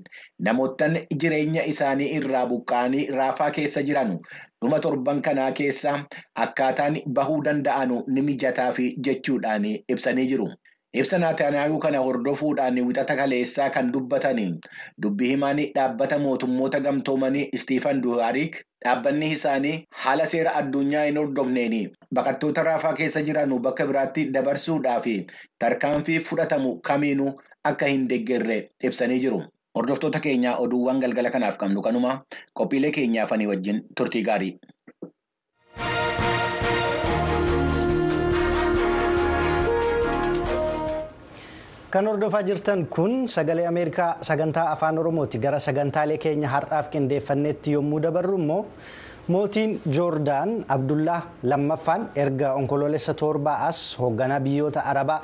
namoottan 0.49 0.99
jireenya 1.25 1.65
isaanii 1.75 2.09
irraa 2.19 2.47
buqqa'anii 2.53 3.07
raafaa 3.19 3.51
keessa 3.57 3.83
jiran 3.89 4.13
dhuma 4.63 4.81
torban 4.89 5.21
kanaa 5.29 5.51
keessa 5.61 5.95
akkaataan 6.47 7.01
bahuu 7.21 7.39
danda'an 7.51 7.95
ni 8.09 8.23
mijataa 8.33 8.73
fi 8.81 8.91
jechuudhaan 9.09 9.65
ibsanii 9.75 10.27
jiru. 10.35 10.51
Ibsa 11.01 11.19
Naatanaayuu 11.21 11.79
kana 11.83 12.01
hordofuudhaan 12.07 12.79
wixata 12.87 13.15
kaleessaa 13.21 13.69
kan 13.77 13.87
dubbatan 13.93 14.41
dubbii 15.05 15.29
himaan 15.31 15.61
dhaabbata 15.77 16.19
mootummoota 16.25 16.81
gamtoomanii 16.87 17.45
Istiifan 17.59 18.03
Duhaarik 18.07 18.59
dhaabbanni 18.85 19.31
isaanii 19.37 19.73
haala 20.03 20.27
seera 20.33 20.53
addunyaa 20.61 21.05
hin 21.07 21.21
hordofneen 21.23 21.79
baqattoota 22.19 22.67
raafaa 22.69 22.93
keessa 23.01 23.23
jiran 23.31 23.57
bakka 23.69 23.87
biraatti 23.93 24.27
dabarsuudhaaf 24.37 25.09
tarkaanfii 25.65 26.19
fudhatamu 26.31 26.75
kamiinuu 26.91 27.33
akka 27.73 27.87
hin 27.95 28.07
deeggarre 28.13 28.61
ibsanii 28.91 29.21
jiru. 29.27 29.41
Hordoftoota 29.79 30.21
keenyaa 30.25 30.55
oduuwwan 30.65 31.03
galgala 31.05 31.33
kanaaf 31.37 31.57
qabnu 31.63 31.85
kanuma 31.89 32.17
qophiilee 32.63 32.93
keenyaafanii 32.99 33.51
wajjin 33.53 33.83
turtii 34.01 34.25
gaarii. 34.31 34.53
Kan 41.93 42.09
hordofaa 42.09 42.41
jirtan 42.43 42.87
kun 42.89 43.29
sagalee 43.29 43.67
Ameerikaa 43.69 44.17
sagantaa 44.25 44.71
afaan 44.73 44.99
Oromooti. 44.99 45.39
Gara 45.39 45.61
sagantaalee 45.61 46.17
keenya 46.19 46.49
har'aaf 46.49 46.89
qindeeffannetti 46.89 47.73
yommuu 47.77 48.01
dabarru 48.03 48.39
immoo 48.41 48.65
mootiin 49.29 49.81
Joordaan 49.93 50.65
Abdullah 50.69 51.23
lammaffaan 51.43 52.09
erga 52.17 52.55
onkoloolessa 52.57 53.15
torbaa 53.15 53.59
as 53.69 53.83
hoogganaa 54.01 54.41
biyyoota 54.41 54.81
Arabaa 54.93 55.21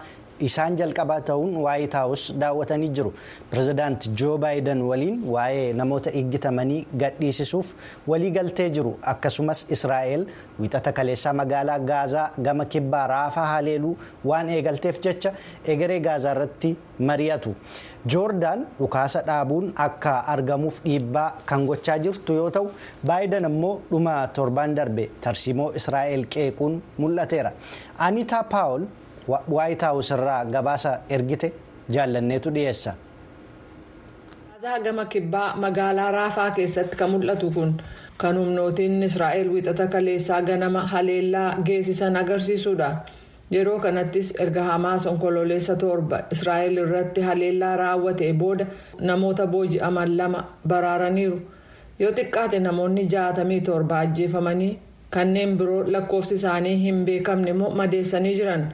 isaan 0.48 0.76
jalqabaa 0.80 1.20
ta'uun 1.30 1.56
waayit 1.64 1.92
haawus 1.98 2.22
daawwatanii 2.40 2.88
jiru. 3.00 3.12
Pireezidaant 3.50 4.08
Joo 4.20 4.38
Baayiden 4.38 4.82
waliin 4.90 5.20
waa'ee 5.34 5.72
namoota 5.72 6.10
eeggatamanii 6.20 6.86
gadhiisisuuf 7.02 7.72
waliigaltee 8.06 8.68
jiru. 8.70 8.98
Akkasumas 9.02 9.66
Israa'el 9.76 10.26
wixata 10.60 10.92
kaleessaa 10.92 11.32
magaalaa 11.32 11.78
Gaazaa 11.78 12.30
gama 12.42 12.64
kibbaa 12.64 13.06
raafaa 13.14 13.46
haleeluu 13.54 13.96
waan 14.24 14.48
eegalteef 14.56 15.00
jecha 15.06 15.32
egeree 15.64 16.00
Gaazaa 16.00 16.32
irratti 16.36 16.76
mari'atu. 16.98 17.54
Joordaan 18.12 18.60
dhukaasa 18.78 19.20
dhaabuun 19.26 19.72
akka 19.76 20.12
argamuuf 20.34 20.76
dhiibbaa 20.84 21.32
kan 21.46 21.66
gochaa 21.66 21.98
jirtu 22.04 22.34
yoo 22.38 22.50
ta'u 22.50 22.70
Baayiden 23.06 23.44
immoo 23.48 23.72
dhuma 23.90 24.14
torbaan 24.38 24.74
darbe 24.76 25.10
tarsiimoo 25.20 25.72
Israa'el 25.80 26.24
qeequun 26.34 26.80
mul'ateera. 26.98 27.52
Anitaa 27.98 28.42
Paawul 28.52 28.86
waayit 29.28 29.82
haawus 29.82 30.10
irraa 30.16 30.44
gabaasa 30.44 30.92
ergite 31.16 31.52
jaallanneetu 31.96 32.50
dhiyeessa. 32.54 32.94
Gaazaa 34.52 34.78
gama 34.84 35.04
kibbaa 35.04 35.56
magaalaa 35.56 36.10
raafaa 36.10 36.50
keessatti 36.50 36.96
kan 36.96 37.10
mul'atu 37.10 37.50
kun 37.54 37.74
kan 38.22 38.36
humnootiin 38.38 39.02
israa'el 39.02 39.48
wixata 39.54 39.86
kaleessaa 39.86 40.40
ganama 40.42 40.86
haleellaa 40.94 41.54
geessisan 41.66 42.16
agarsiisudha. 42.16 42.90
yeroo 43.54 43.78
kanattis 43.84 44.26
erga 44.44 44.62
hamaas 44.64 45.04
onkoloolessa 45.10 45.74
torba 45.82 46.18
israa'el 46.34 46.76
irratti 46.82 47.20
haleellaa 47.28 47.76
raawwate 47.80 48.26
booda 48.40 48.66
namoota 49.10 49.46
booji'aman 49.52 50.10
lama 50.18 50.40
baraaraniiru 50.72 51.38
yoo 52.02 52.10
xiqqaate 52.18 52.58
namoonni 52.66 53.04
jaatamii 53.14 53.60
torba 53.68 53.98
ajjeefamanii 54.04 54.68
kanneen 55.16 55.56
biroo 55.62 55.80
lakkoofsi 55.94 56.34
isaanii 56.40 56.76
hin 56.82 56.98
beekamne 57.08 57.50
immoo 57.56 57.70
madeessanii 57.80 58.34
jiran. 58.42 58.66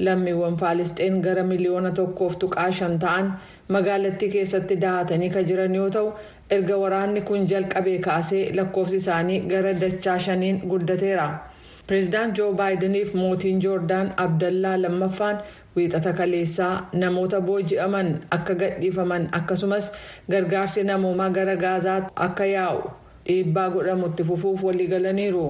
Lammiiwwan 0.00 0.56
faalisxeen 0.58 1.20
gara 1.22 1.42
miliyoona 1.44 1.90
tokkoof 1.98 2.36
tuqaa 2.44 2.70
shan 2.78 2.98
ta'an 2.98 3.32
magaalattii 3.76 4.28
keessatti 4.34 4.76
dahatanii 4.84 5.30
kan 5.30 5.44
jiran 5.48 5.74
yoo 5.74 5.88
ta'u 5.96 6.12
erga 6.56 6.76
waraanni 6.82 7.20
kun 7.30 7.46
jalqabee 7.52 7.98
kaasee 8.06 8.44
lakkoofsi 8.58 8.96
isaanii 9.02 9.40
gara 9.54 9.72
dachaa 9.80 10.18
shaniin 10.26 10.60
guddateera 10.70 11.26
pireezidaant 11.86 12.36
joo 12.38 12.52
baayidaniif 12.60 13.14
mootiin 13.14 13.60
joordaan 13.66 14.12
abdallaa 14.24 14.76
lammaffaan 14.82 15.38
wiixata 15.76 16.12
kaleessaa 16.20 16.72
namoota 17.02 17.40
booji'aman 17.40 18.10
akka 18.36 18.54
gadhiifaman 18.62 19.28
akkasumas 19.40 19.92
gargaarsi 20.30 20.84
namoomaa 20.92 21.30
gara 21.38 21.56
gaazaatti 21.64 22.12
akka 22.28 22.46
yaa'u 22.54 22.80
dhiibbaa 23.26 23.68
godhamutti 23.76 24.24
fufuuf 24.30 24.64
waliigalaniiru 24.68 25.44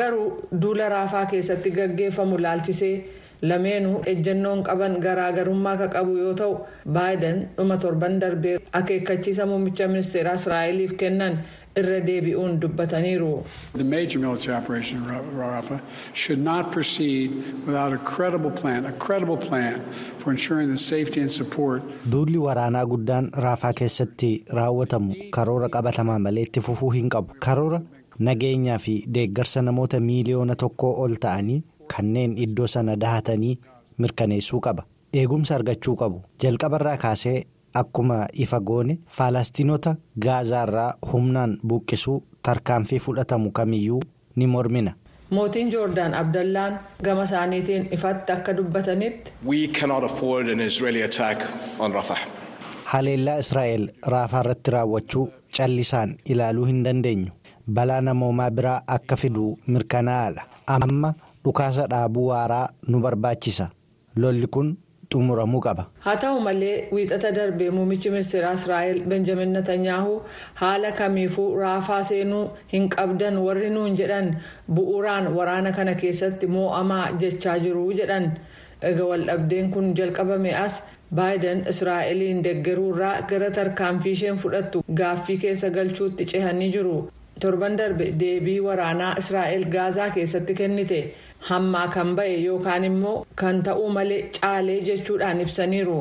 garuu 0.00 0.28
duula 0.62 0.88
raafaa 0.88 1.24
keessatti 1.26 1.70
gaggeeffamu 1.70 2.38
laalchisee. 2.42 2.94
Lameenuu 3.42 4.00
ejjennoon 4.12 4.62
qaban 4.62 4.98
garaagarummaa 5.06 5.76
ka 5.76 5.88
qabu 5.94 6.16
yoo 6.18 6.34
ta'u 6.40 6.56
baayiden 6.98 7.38
dhuma 7.56 7.76
torban 7.84 8.18
darbee 8.20 8.58
akeekkachiisa 8.80 9.46
muummicha 9.46 9.88
ministeeraa 9.88 10.34
israa'eliif 10.40 10.92
kennan 11.02 11.38
irra 11.80 12.00
deebi'uun 12.06 12.58
dubbataniiru. 12.62 13.30
The 13.76 13.84
major 13.84 14.18
military 14.24 14.56
operation 14.58 15.02
in 15.02 15.38
Rafah 15.38 15.78
should 16.14 16.42
not 16.44 16.72
proceed 16.72 17.30
without 17.66 17.92
a 17.92 17.98
credible 18.12 18.50
plan, 18.50 18.86
a 18.86 18.92
credible 19.04 19.36
plan 19.36 19.80
for 20.18 20.32
ensuring 20.32 20.72
the 20.72 20.78
safety 20.78 21.20
and 21.20 21.30
support. 21.30 21.82
Duulli 22.12 22.38
waraanaa 22.46 22.84
guddaan 22.86 23.30
raafaa 23.46 23.72
keessatti 23.72 24.30
raawwatamu 24.60 25.14
karoora 25.38 25.68
qabatamaa 25.78 26.18
malee 26.18 26.42
itti 26.50 26.60
fufuu 26.60 26.90
hin 26.90 27.08
qabu. 27.08 27.34
Karoora 27.48 27.80
nageenyaa 28.18 28.78
fi 28.78 29.02
deeggarsa 29.18 29.62
namoota 29.62 30.00
miiliyoona 30.00 30.54
tokkoo 30.56 30.94
ol 31.04 31.14
ta'anii. 31.26 31.62
Kanneen 31.94 32.38
iddoo 32.44 32.66
sana 32.74 32.96
dahatanii 33.04 33.58
mirkaneessuu 33.98 34.60
qaba 34.66 34.82
eegumsa 35.22 35.54
argachuu 35.58 35.96
qabu 36.02 36.18
jalqabarraa 36.44 36.96
kaasee 37.04 37.38
akkuma 37.80 38.16
ifa 38.44 38.60
goone 38.70 38.98
faalastiinota 39.18 39.96
gaazaarraa 40.26 40.90
humnaan 41.12 41.58
buqqisuu 41.68 42.18
tarkaanfii 42.48 42.98
fudhatamu 43.06 43.50
kamiyyuu 43.58 44.02
ni 44.36 44.46
mormina. 44.46 44.92
mootiin 45.36 45.70
joordaan 45.72 46.14
abdallaan 46.20 46.78
gama 47.04 47.22
isaaniitiin 47.28 47.88
ifatti 47.96 48.32
akka 48.32 48.56
dubbatanitti. 48.56 49.32
we 49.48 49.66
cannot 49.78 50.04
afford 50.04 50.48
an 50.48 50.60
israeli 50.60 51.02
attack 51.02 51.38
on 51.78 51.92
rafah. 51.92 52.18
haleellaa 52.84 53.36
israa'el 53.44 53.88
raafaa 54.14 54.40
irratti 54.44 54.70
raawwachuu 54.76 55.28
callisaan 55.56 56.16
ilaaluu 56.34 56.64
hin 56.70 56.84
dandeenyu 56.84 57.32
balaa 57.78 58.00
namoomaa 58.00 58.50
biraa 58.50 58.80
akka 58.96 59.16
fidu 59.16 59.58
mirkanaa'aadha 59.66 60.42
amma. 60.66 61.14
Dhukaasa 61.44 61.86
dhaabuu 61.92 62.26
waaraa 62.30 62.68
nu 62.88 63.00
barbaachisa 63.00 63.70
lolli 64.16 64.46
kun 64.46 64.76
xumuramuu 65.12 65.60
qaba. 65.66 65.84
haa 66.04 66.16
ta'u 66.22 66.40
malee 66.46 66.74
wiixata 66.96 67.30
darbee 67.36 67.70
muummichi 67.76 68.10
ministeeraa 68.14 68.52
israa'el 68.58 69.00
benjamin 69.12 69.52
netanyaahu 69.56 70.12
haala 70.60 70.92
kamiifuu 70.98 71.48
raafaa 71.62 72.02
seenuu 72.10 72.44
hin 72.72 72.88
qabdan 72.94 73.38
warri 73.46 73.70
nuun 73.76 73.96
jedhan 74.00 74.28
bu'uuraan 74.76 75.26
waraana 75.38 75.72
kana 75.78 75.94
keessatti 76.02 76.46
moo'amaa 76.56 77.04
jechaa 77.22 77.58
jiru 77.64 77.86
jedhan 78.00 78.28
egaa 78.90 79.08
waldhabdeen 79.12 79.70
kun 79.76 79.88
jalqabame 80.00 80.52
as 80.64 80.76
baayiden 81.18 81.64
israa'eliin 81.72 82.44
deggeruurraa 82.44 83.14
gara 83.32 83.50
tarkaanfii 83.56 84.12
isheen 84.18 84.36
fudhattu 84.44 84.84
gaaffii 85.00 85.36
keessa 85.46 85.70
galchuutti 85.78 86.24
cehanii 86.34 86.70
jiru 86.76 86.94
torban 87.44 87.76
darbe 87.80 88.06
deebii 88.22 88.60
waraanaa 88.68 89.10
israa'el 89.24 89.64
gaazaa 89.74 90.08
keessatti 90.18 90.54
kennite. 90.62 91.00
Hammaa 91.48 91.88
kan 91.94 92.14
ba'e 92.16 92.34
yookaan 92.46 92.84
immoo 92.84 93.24
kan 93.40 93.62
ta'uu 93.62 93.88
malee 93.96 94.22
caalee 94.40 94.80
jechuudhaan 94.88 95.40
ibsaniiru. 95.40 96.00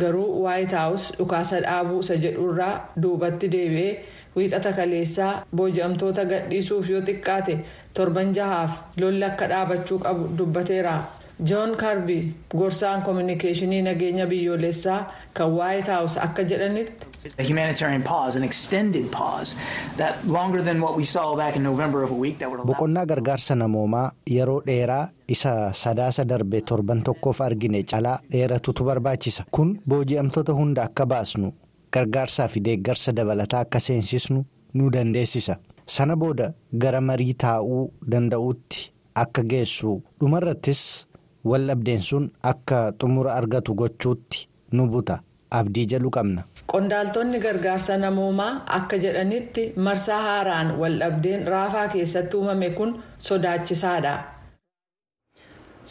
Garuu 0.00 0.42
waayit 0.44 0.72
haawus 0.72 1.12
dhukaasa 1.18 1.60
dhaabuu 1.64 2.00
isa 2.00 2.14
jedhurraa 2.16 2.74
duubatti 3.02 3.48
deebi'ee 3.54 3.98
wiixata 4.36 4.72
kaleessaa 4.78 5.32
booji'amtoota 5.56 6.24
gadhiisuuf 6.30 6.88
yoo 6.90 7.02
xiqqaate 7.08 7.58
torban 7.94 8.32
jahaaf 8.38 8.70
lolli 9.00 9.24
akka 9.24 9.46
dhaabachuu 9.52 9.98
qabu 10.04 10.28
dubbateera 10.38 10.94
joon 11.40 11.76
kaarbii 11.76 12.34
gorsaan 12.56 13.02
koominikeeshinii 13.02 13.82
nageenya 13.82 14.26
biyyoolessaa 14.26 15.00
kan 15.34 15.50
waayit 15.56 15.86
haawus 15.86 16.18
akka 16.18 16.42
jedhanitti. 16.44 17.06
A 17.38 17.42
humanitarian 17.48 18.02
pause, 18.02 18.36
an 18.38 18.44
extended 18.44 19.04
pause, 19.10 19.56
that 19.96 20.14
longer 20.26 20.62
than 20.64 20.80
what 20.82 20.96
we 20.96 21.04
saw 21.04 21.36
back 21.36 21.56
in 21.56 21.62
November 21.62 22.02
of 22.02 22.10
a 22.10 22.14
week 22.14 22.38
that 22.38 22.48
would 22.50 22.60
allow. 22.60 22.74
Boqonnaa 22.74 23.06
gargaarsa 23.06 23.54
namoomaa 23.54 24.10
yeroo 24.30 24.60
dheeraa 24.66 25.08
isa 25.28 25.72
sadaasa 25.72 26.24
darbe 26.24 26.60
torban 26.60 27.02
tokkoof 27.02 27.40
argine 27.40 27.82
calaa 27.82 28.18
dheeratutu 28.32 28.84
barbaachisa. 28.84 29.44
Kun 29.50 29.78
booji'amtoota 29.88 30.52
hunda 30.52 30.82
akka 30.82 31.06
baasnu 31.06 31.52
gargaarsaa 31.92 32.48
fi 32.48 32.60
deeggarsa 32.64 33.12
dabalataa 33.16 33.60
akka 33.60 33.80
seensisnu 33.80 34.44
nu 34.74 34.90
dandeessisa. 34.92 35.56
Sana 35.86 36.16
booda 36.16 36.52
gara 36.78 37.00
marii 37.00 37.34
taa'uu 37.34 37.92
danda'uutti 38.10 38.90
akka 39.14 39.42
geessu 39.42 40.02
dhumarrattis 40.20 41.06
waldhabdeen 41.44 42.02
sun 42.02 42.30
akka 42.42 42.92
xumura 43.00 43.34
argatu 43.34 43.74
gochuutti 43.74 44.48
nu 44.72 44.86
buta. 44.86 45.20
Abdii 45.52 45.86
jedhu 45.92 46.10
qabna. 46.10 46.42
Qondaaltonni 46.72 47.38
gargaarsa 47.40 47.96
namoomaa 47.98 48.52
akka 48.76 48.96
jedhanitti 48.98 49.72
marsaa 49.76 50.20
haaraan 50.26 50.70
waldhabdeen 50.80 51.46
raafaa 51.54 51.88
keessatti 51.88 52.36
uumame 52.36 52.70
kun 52.70 52.94
sodaachisaadha. 53.18 54.14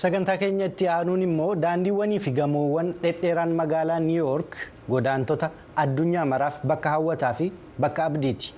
Sagantaa 0.02 0.38
keenyatti 0.42 0.88
aanuun 0.88 1.22
immoo 1.28 1.56
daandiiwwanii 1.64 2.20
fi 2.26 2.32
gamoowwan 2.32 2.94
dhedheeraan 3.04 3.52
magaalaa 3.60 4.00
New 4.00 4.16
York 4.18 4.56
godaantota 4.90 5.50
addunyaa 5.84 6.26
maraaf 6.26 6.62
bakka 6.66 6.90
hawwataa 6.96 7.34
fi 7.34 7.52
bakka 7.80 8.06
abdiiti. 8.06 8.54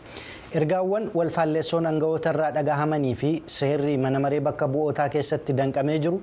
Ergaawwan 0.59 1.05
walfaalleessoon 1.17 1.85
aangawoota 1.89 2.29
irraa 2.33 2.49
dhagahamanii 2.57 3.13
fi 3.21 3.29
seerri 3.53 3.93
mana 4.03 4.19
maree 4.25 4.39
bakka 4.47 4.67
bu'ootaa 4.73 5.07
keessatti 5.15 5.55
danqamee 5.59 5.95
jiru 6.03 6.19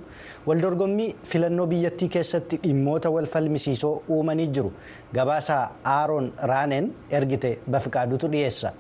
waldorgommii 0.50 1.08
filannoo 1.32 1.66
biyyattii 1.72 2.08
keessatti 2.16 2.60
dhimmoota 2.66 3.10
wal 3.16 3.26
falmisiisoo 3.32 3.92
uumanii 4.16 4.46
jiru. 4.58 4.70
Gabaasaa 5.18 5.64
Aaroon 5.94 6.30
Raaneen 6.52 6.92
ergite 7.20 7.50
bafiqaadutu 7.70 8.30
dhiyeessa. 8.36 8.72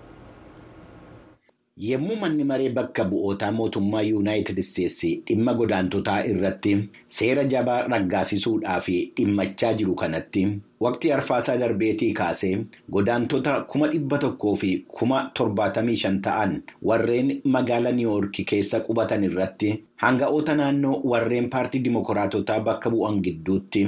Yommuu 1.88 2.16
manni 2.20 2.44
maree 2.44 2.68
bakka 2.76 3.04
bu'ootaa 3.10 3.50
mootummaa 3.58 4.00
yuunaayitid 4.06 4.58
isteetsi 4.62 5.10
dhimma 5.28 5.54
godaantotaa 5.60 6.16
irratti 6.32 6.72
seera 7.18 7.44
jabaa 7.54 7.76
raggaasisuudhaaf 7.92 8.88
dhimmachaa 9.20 9.70
jiru 9.78 9.94
kanatti 10.02 10.42
waqtii 10.86 11.12
arfaasaa 11.16 11.56
darbeetii 11.62 12.10
kaasee 12.20 12.52
godaantota 12.96 13.56
kuma 13.72 13.88
dhibba 13.94 14.18
tokkoo 14.26 14.54
fi 14.62 14.70
kuma 14.98 15.22
torbaatamii 15.40 15.96
shan 16.04 16.20
ta'an 16.28 16.56
warreen 16.92 17.34
magaala 17.56 17.92
niiwoorki 17.98 18.44
keessa 18.54 18.80
qubatan 18.88 19.24
irratti 19.32 19.74
hanga'oota 20.06 20.56
naannoo 20.62 20.96
warreen 21.14 21.50
paartii 21.54 21.84
dimookiraatotaa 21.90 22.60
bakka 22.70 22.90
bu'an 22.96 23.22
gidduutti 23.28 23.86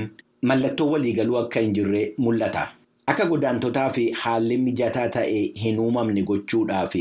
mallattoo 0.51 0.91
waliigaluu 0.95 1.37
akka 1.47 1.61
hin 1.61 1.75
jirre 1.81 2.07
mul'ata. 2.19 2.71
Akka 3.13 3.25
godaantotaa 3.31 3.89
fi 3.97 4.05
haalli 4.25 4.57
mijataa 4.67 5.09
ta'e 5.17 5.41
hin 5.63 5.79
uumamne 5.85 6.23
gochuudhaaf 6.31 6.95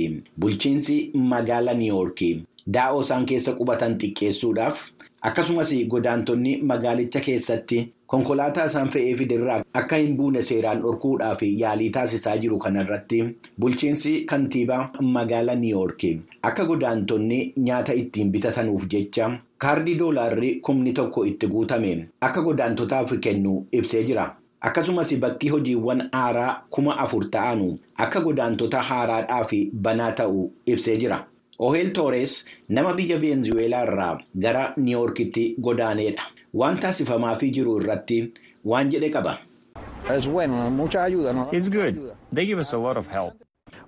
bulchiinsi 0.45 0.95
magaala 1.34 1.74
niiwoorki 1.82 2.30
daa'oo 2.78 3.02
isaan 3.06 3.26
keessa 3.32 3.54
qubatan 3.60 3.97
xiqqeessuudhaaf. 4.04 4.82
Akkasumas 5.30 5.71
godaantonni 5.93 6.56
magaalicha 6.71 7.19
keessatti 7.28 7.80
konkolaataa 8.13 8.65
isaan 8.71 8.89
fe'ee 8.95 9.13
fiderraa 9.19 9.60
akka 9.82 10.00
hin 10.04 10.15
buune 10.17 10.41
seeraan 10.50 10.82
dhorkuudhaaf 10.86 11.43
yaalii 11.50 11.89
taasisaa 12.00 12.36
jiru 12.45 12.58
kanarratti 12.65 13.21
bulchiinsi 13.60 14.15
kantiibaa 14.34 14.82
magaala 15.17 15.56
niiwoorki 15.63 16.12
akka 16.52 16.65
godaantonni 16.74 17.39
nyaata 17.69 17.93
ittiin 18.04 18.32
bitatanuuf 18.36 18.88
jecha 18.95 19.32
kaardii 19.58 19.95
doolaarri 20.04 20.54
kumni 20.69 20.93
tokko 20.93 21.26
itti 21.26 21.47
guutame. 21.47 21.97
Akka 22.21 22.41
godaantotaaf 22.41 23.13
kennu 23.28 23.65
ibsee 23.71 24.04
jira. 24.04 24.30
Akkasumas 24.62 25.12
bakki 25.19 25.50
hojiiwwan 25.50 26.10
haaraa 26.12 26.62
kuma 26.69 26.97
afur 27.04 27.24
ta'anu 27.32 27.80
akka 27.97 28.19
godaantota 28.21 28.82
haaraadhaaf 28.89 29.52
banaa 29.74 30.12
ta'u 30.12 30.52
ibsee 30.65 30.97
jira. 30.97 31.26
Oheel 31.60 31.91
Toores 31.93 32.45
nama 32.69 32.93
biyya 32.93 33.17
Veenzuweelaa 33.21 33.84
irraa 33.88 34.19
gara 34.36 34.74
Niiwoorkitti 34.78 35.56
godaaneedha. 35.60 36.24
Waan 36.54 36.80
taasifamaafii 36.80 37.52
jiru 37.52 37.78
irratti 37.82 38.34
waan 38.65 38.89
jedhe 38.91 39.10
qaba. 39.10 39.38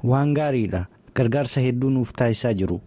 Waan 0.03 0.33
gaariidha. 0.33 0.85
Gargaarsa 1.15 1.61
hedduu 1.61 1.89
nuuf 1.89 2.11
taasisaa 2.13 2.53
jiru. 2.53 2.81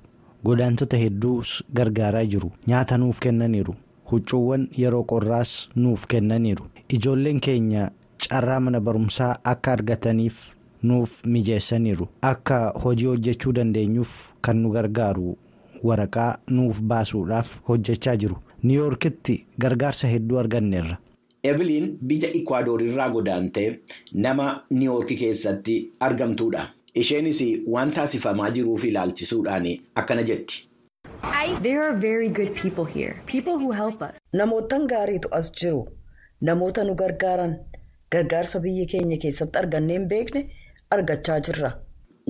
Godaantota 0.45 0.97
hedduus 0.97 1.63
gargaaraa 1.75 2.25
jiru. 2.25 2.51
Nyaata 2.67 2.99
nuuf 2.99 3.19
kennaniiru. 3.21 3.75
Huccuuwwan 4.11 4.69
yeroo 4.79 5.05
qorraas 5.05 5.71
nuuf 5.77 6.07
kennaniiru. 6.07 6.65
Ijoolleen 6.89 7.41
keenya 7.41 7.91
carraa 8.29 8.61
mana 8.61 8.81
barumsaa 8.81 9.37
akka 9.45 9.73
argataniif 9.73 10.37
nuuf 10.83 11.25
mijeessaniiru. 11.25 12.09
Akka 12.23 12.73
hojii 12.85 13.07
hojjechuu 13.07 13.53
dandeenyuuf 13.53 14.33
kan 14.41 14.57
nu 14.63 14.71
gargaaru 14.71 15.37
waraqaa 15.85 16.39
nuuf 16.51 16.81
baasuudhaaf 16.83 17.61
hojjechaa 17.69 18.17
jiru. 18.17 18.37
Niiwoorkitti 18.63 19.47
gargaarsa 19.61 20.09
hedduu 20.09 20.39
arganneerra. 20.39 20.97
Evelyn 21.43 21.99
biyya 22.07 22.33
Ikwaadoor 22.33 22.83
irraa 22.83 23.09
godaantee 23.11 23.81
nama 24.13 24.63
Niiwoorki 24.71 25.17
keessatti 25.17 25.93
argamtuudha. 26.01 26.69
Isheenis 26.95 27.43
waan 27.67 27.93
taasifamaa 27.93 28.51
jiruuf 28.51 28.85
ilaalchisuudhaan 28.85 29.67
akkana 29.95 30.23
jetti. 30.23 30.69
There 31.63 31.81
are 31.83 31.97
very 32.01 32.29
good 32.31 32.55
people 32.63 32.85
here. 32.85 33.17
People 33.27 33.53
who 33.59 33.73
help 33.73 34.03
us. 34.03 34.19
Namootaan 34.33 34.87
gaariitu 34.87 35.29
as 35.33 35.53
jiru. 35.53 35.89
Namoota 36.43 36.85
nu 36.85 36.95
gargaaran 36.95 37.57
gargaarsa 38.13 38.61
biyya 38.61 38.87
keenya 38.93 39.17
keessatti 39.25 39.59
argannee 39.59 39.97
hin 39.99 40.07
beekne 40.09 40.43
argachaa 40.97 41.39
jirra. 41.49 41.71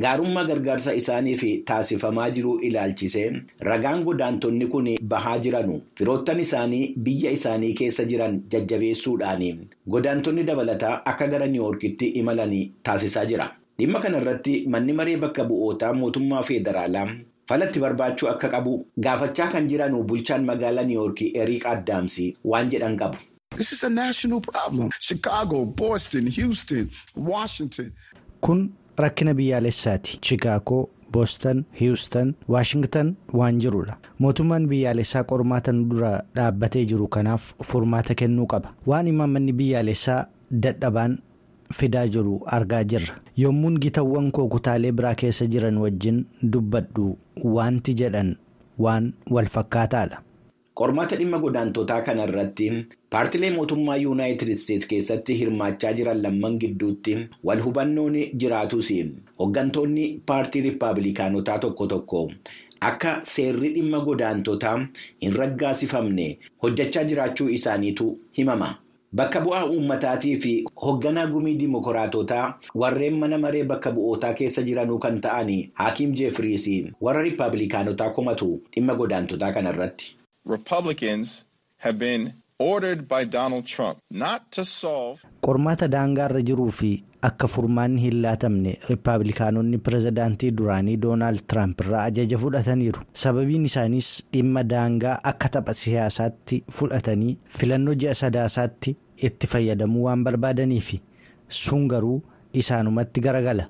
Gaarummaa 0.04 0.44
gargaarsa 0.50 0.94
isaaniif 1.00 1.42
taasifamaa 1.70 2.28
jiru 2.38 2.52
ilaalchisee 2.68 3.26
ragaan 3.68 4.04
godaantonni 4.08 4.66
kun 4.74 4.88
bahaa 5.12 5.38
jiranu 5.46 5.80
firoottan 5.98 6.40
isaanii 6.46 6.94
biyya 7.08 7.30
isaanii 7.38 7.72
keessa 7.82 8.04
jiran 8.10 8.40
jajjabeessuudhaan 8.54 9.62
godaantonni 9.96 10.44
dabalataa 10.50 10.96
akka 11.12 11.26
gara 11.28 11.46
niiwoorkitti 11.46 12.06
imalan 12.22 12.54
taasisaa 12.82 13.24
jira. 13.26 13.50
Dhimma 13.78 14.00
kanarratti 14.00 14.58
manni 14.68 14.92
maree 14.92 15.16
bakka 15.16 15.44
bu'ootaa 15.44 15.92
mootummaa 16.02 16.42
federaalaa 16.42 17.08
falatti 17.48 17.80
barbaachuu 17.80 18.28
akka 18.28 18.48
qabu 18.54 18.76
gaafachaa 19.06 19.50
kan 19.52 19.68
jiranu 19.68 20.02
bulchaan 20.04 20.44
magaalaa 20.44 20.84
niiwoorkii 20.84 21.32
Eriik 21.42 21.66
Addaamsi 21.66 22.34
waan 22.44 22.70
jedhan 22.70 22.96
qabu. 23.02 23.18
This 23.56 23.72
is 23.72 23.84
a 23.84 23.88
national 23.90 24.40
problem. 24.40 24.90
Chicago, 25.00 25.64
Boston, 25.64 26.26
Houston, 26.26 26.90
Washington. 27.16 27.92
Kun 28.40 28.72
rakkina 28.96 29.34
biyyaalessaati. 29.34 30.18
Chicaagoo, 30.20 30.88
Boston, 31.12 31.64
Houston, 31.80 32.34
Washington 32.48 33.16
waan 33.32 33.58
jirudha. 33.60 33.96
Mootummaan 34.18 34.66
biyyaalessaa 34.68 35.24
qormaata 35.24 35.72
nu 35.72 35.84
dura 35.90 36.22
dhaabbatee 36.34 36.84
jiru 36.84 37.08
kanaaf 37.08 37.52
furmaata 37.64 38.14
kennuu 38.14 38.46
qaba. 38.46 38.74
Waan 38.86 39.06
imaammanni 39.08 39.52
biyyaalessaa 39.52 40.26
dadhabaan 40.62 41.18
fidaa 41.72 42.06
jiru 42.08 42.40
argaa 42.46 42.84
jirra. 42.84 43.14
Yommuun 43.36 43.78
gitawwan 43.80 44.30
koo 44.32 44.48
kutaalee 44.48 44.92
biraa 44.92 45.14
keessa 45.14 45.46
jiran 45.46 45.78
wajjin 45.78 46.26
dubbadhu 46.52 47.18
wanti 47.44 47.94
jedhan 47.94 48.36
waan 48.78 49.12
wal 49.30 49.46
Qormaata 50.78 51.16
dhimma 51.18 51.38
godaantotaa 51.42 52.00
kana 52.06 52.24
irratti 52.28 52.66
paartilee 53.14 53.50
mootummaa 53.56 53.96
yuunaayitid 54.04 54.48
isteetsi 54.54 54.88
keessatti 54.92 55.36
hirmaachaa 55.40 55.92
jiran 55.98 56.18
lamman 56.24 56.58
gidduutti 56.64 57.14
wal 57.50 57.62
hubannoon 57.66 58.16
jiraatus 58.42 58.90
hooggantoonni 59.38 60.04
paartii 60.30 60.62
riippaabilikaanotaa 60.66 61.58
tokko 61.66 61.86
tokko 61.92 62.20
akka 62.90 63.12
seerri 63.34 63.70
dhimma 63.76 64.00
godaantotaa 64.08 64.74
hin 65.22 65.36
raggaasifamne 65.42 66.26
hojjechaa 66.66 67.04
jiraachuu 67.12 67.48
isaaniitu 67.60 68.08
himama. 68.38 68.68
bakka 69.18 69.40
bu'aa 69.40 69.64
uummataatii 69.72 70.34
fi 70.44 70.52
hoogganaa 70.84 71.26
gumii 71.32 71.54
dimokiraatotaa 71.60 72.44
warreen 72.82 73.16
mana 73.22 73.38
maree 73.46 73.64
bakka 73.72 73.92
bu'ootaa 73.98 74.34
keessa 74.42 74.62
jiranuu 74.68 74.98
kan 75.06 75.20
ta'an 75.26 75.52
Haakiim 75.80 76.12
Jeefiriis 76.20 76.68
warra 77.08 77.22
Riippaabilikaanotaa 77.28 78.10
komatu 78.20 78.52
dhimma 78.76 78.94
godaantotaa 79.00 79.52
kanarratti. 79.58 80.16
Republicans 80.54 81.44
have 81.84 81.98
been 81.98 82.32
ordered 82.58 83.00
by 83.08 83.24
Donald 83.24 83.64
Trump 83.66 83.98
not 84.10 84.42
to 84.56 84.64
solve. 84.64 85.20
Qormaata 85.46 85.88
daangaarra 85.94 86.40
jiruu 86.50 86.70
fi 86.78 86.90
akka 87.28 87.48
furmaanni 87.54 88.00
hin 88.04 88.16
laatamne 88.22 88.72
riippaabilikaanonni 88.88 89.78
pirezidaantii 89.88 90.50
duraanii 90.60 90.96
doonaald 91.04 91.42
tiraamp 91.52 91.80
irraa 91.84 92.04
ajaja 92.12 92.38
fudhataniiru 92.44 93.02
sababiin 93.24 93.64
isaaniis 93.70 94.10
dhimma 94.32 94.62
daangaa 94.72 95.18
akka 95.32 95.48
tapha 95.58 95.74
siyaasaatti 95.82 96.62
fudhatanii 96.80 97.36
filannoo 97.58 97.94
ji'a 98.04 98.14
sadaasaatti 98.24 98.96
itti 99.30 99.46
fayyadamuu 99.54 100.04
waan 100.08 100.24
barbaadaniifi 100.30 101.00
sun 101.48 101.88
garuu 101.94 102.18
isaanumatti 102.52 103.20
garagala. 103.20 103.66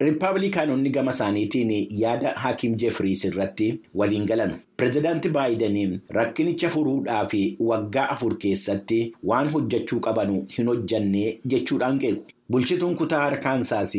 Riippaabilikaanonni 0.00 0.90
gama 0.90 1.10
isaaniitiin 1.12 1.70
yaada 2.00 2.30
Haakiim 2.44 2.72
Jeefiriis 2.82 3.24
irratti 3.24 3.66
waliin 4.00 4.26
galan. 4.26 4.54
Pireezidaantii 4.76 5.30
Baayidaniin 5.36 5.92
rakkinicha 6.16 6.68
furuudhaa 6.76 7.26
fi 7.34 7.42
waggaa 7.68 8.06
afur 8.14 8.34
keessatti 8.44 8.98
waan 9.32 9.50
hojjechuu 9.52 10.00
qabanu 10.08 10.40
hin 10.58 10.68
hojjanne 10.72 11.22
jechuudhaan 11.54 11.98
qeequ. 12.04 12.34
Bulchituun 12.50 12.96
kutaa 13.02 13.22
Arkaansaas 13.26 13.92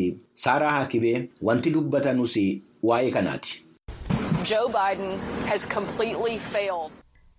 Saaraa 0.46 0.72
Haakibee 0.78 1.30
wanti 1.42 1.72
dubbatanus 1.78 2.36
waa'ee 2.84 3.12
kanaati. 3.12 3.64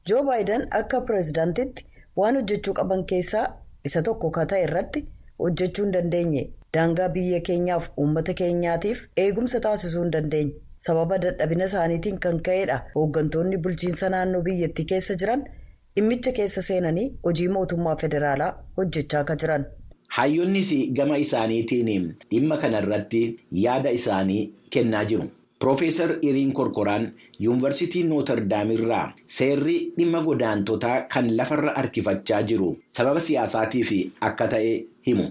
Joo 0.08 0.22
Baayiden 0.24 0.66
akka 0.80 1.00
pireezidaantitti 1.00 1.84
waan 2.16 2.34
hojjechuu 2.40 2.74
qaban 2.74 3.04
keessaa 3.14 3.46
isa 3.84 4.02
tokko 4.02 4.30
ka 4.30 4.46
ta'e 4.52 4.62
irratti 4.68 5.04
hojjechuu 5.38 5.84
hin 5.84 5.92
dandeenye. 5.92 6.50
Daangaa 6.76 7.08
biyya 7.18 7.40
keenyaaf 7.50 7.88
uummata 8.04 8.34
keenyaatiif 8.40 9.04
eegumsa 9.26 9.60
taasisuu 9.68 10.02
hin 10.06 10.10
dandeenye 10.16 10.54
sababa 10.88 11.18
dadhabina 11.26 11.64
isaaniitiin 11.70 12.18
kan 12.26 12.40
ka'edha 12.48 12.78
hooggantoonni 12.96 13.56
bulchiinsa 13.66 14.08
naannoo 14.16 14.42
biyyattii 14.48 14.84
keessa 14.92 15.14
jiran 15.22 15.44
dhimmicha 15.96 16.32
keessa 16.40 16.62
seenanii 16.68 17.06
hojii 17.28 17.48
mootummaa 17.56 17.96
federaalaa 18.02 18.52
hojjechaa 18.80 19.20
akka 19.24 19.36
jiran. 19.42 19.64
Hayyoonnis 20.16 20.70
gama 20.96 21.16
isaaniitiin 21.22 22.04
dhimma 22.30 22.56
kanarratti 22.64 23.22
yaada 23.62 23.90
isaanii 24.00 24.42
kennaa 24.76 25.04
jiru. 25.12 25.24
Piroofeesar 25.60 26.10
Iriin 26.28 26.52
Korkoraan 26.52 27.06
yuunivarsiitii 27.44 28.02
Nootardaam 28.10 28.70
irraa 28.74 29.06
seerri 29.38 29.76
dhimma 29.98 30.20
godaantotaa 30.26 31.00
kan 31.14 31.30
lafarra 31.36 31.72
harkifachaa 31.76 32.42
jiru 32.50 32.68
sababa 32.98 33.20
siyaasaatiif 33.28 33.90
akka 34.30 34.48
ta'e 34.54 34.74
himu. 35.06 35.26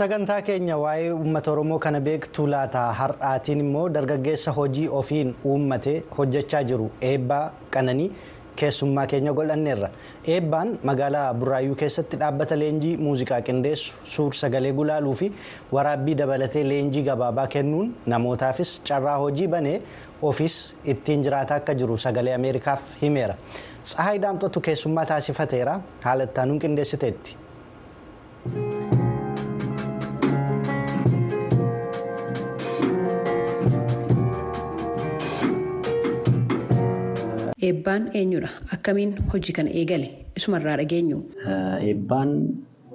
Sagantaa 0.00 0.40
keenya 0.48 0.76
waa'ee 0.82 1.12
uummata 1.12 1.50
oromoo 1.52 1.78
kana 1.84 2.00
beektuu 2.08 2.46
laata 2.52 2.82
har'aatiin 2.98 3.60
immoo 3.64 3.86
dargaggeessa 3.94 4.52
hojii 4.58 4.88
ofiin 5.00 5.32
uummate 5.52 5.94
hojjechaa 6.18 6.62
jiru 6.70 6.86
eebbaa 7.08 7.42
qananii 7.76 8.06
keessummaa 8.60 9.06
keenya 9.10 9.32
godhanneerra. 9.38 9.88
Eebbaan 10.34 10.70
magaalaa 10.90 11.34
buraayyuu 11.42 11.76
keessatti 11.82 12.16
dhaabbata 12.22 12.58
leenjii 12.62 12.96
muuziqaa 13.06 13.40
qindeessu 13.48 13.96
suur 14.14 14.34
sagalee 14.40 14.72
gulaaluu 14.80 15.14
fi 15.22 15.30
waraabbii 15.78 16.16
dabalatee 16.22 16.64
leenjii 16.68 17.04
gabaabaa 17.08 17.46
kennuun 17.56 17.90
namootaafis 18.14 18.72
carraa 18.92 19.16
hojii 19.24 19.48
banee 19.56 19.76
ofiis 20.32 20.58
ittiin 20.94 21.26
jiraataa 21.28 21.60
akka 21.62 21.74
jiru 21.82 21.98
sagalee 22.06 22.34
ameerikaaf 22.38 22.88
himeera. 23.02 23.34
Tsahaay 23.82 24.22
daamtotu 24.26 24.60
keessummaa 24.70 25.06
taasifateera. 25.12 25.80
Haala 26.04 26.26
qindeessiteetti. 26.66 27.36
Eebbaan 37.68 38.08
eenyudha? 38.16 38.48
Akkamiin 38.74 39.12
hojii 39.32 39.52
kana 39.56 39.70
eegale? 39.80 40.08
Isumarraa 40.38 40.76
dhageenyu. 40.80 41.18
Eebbaan 41.90 42.30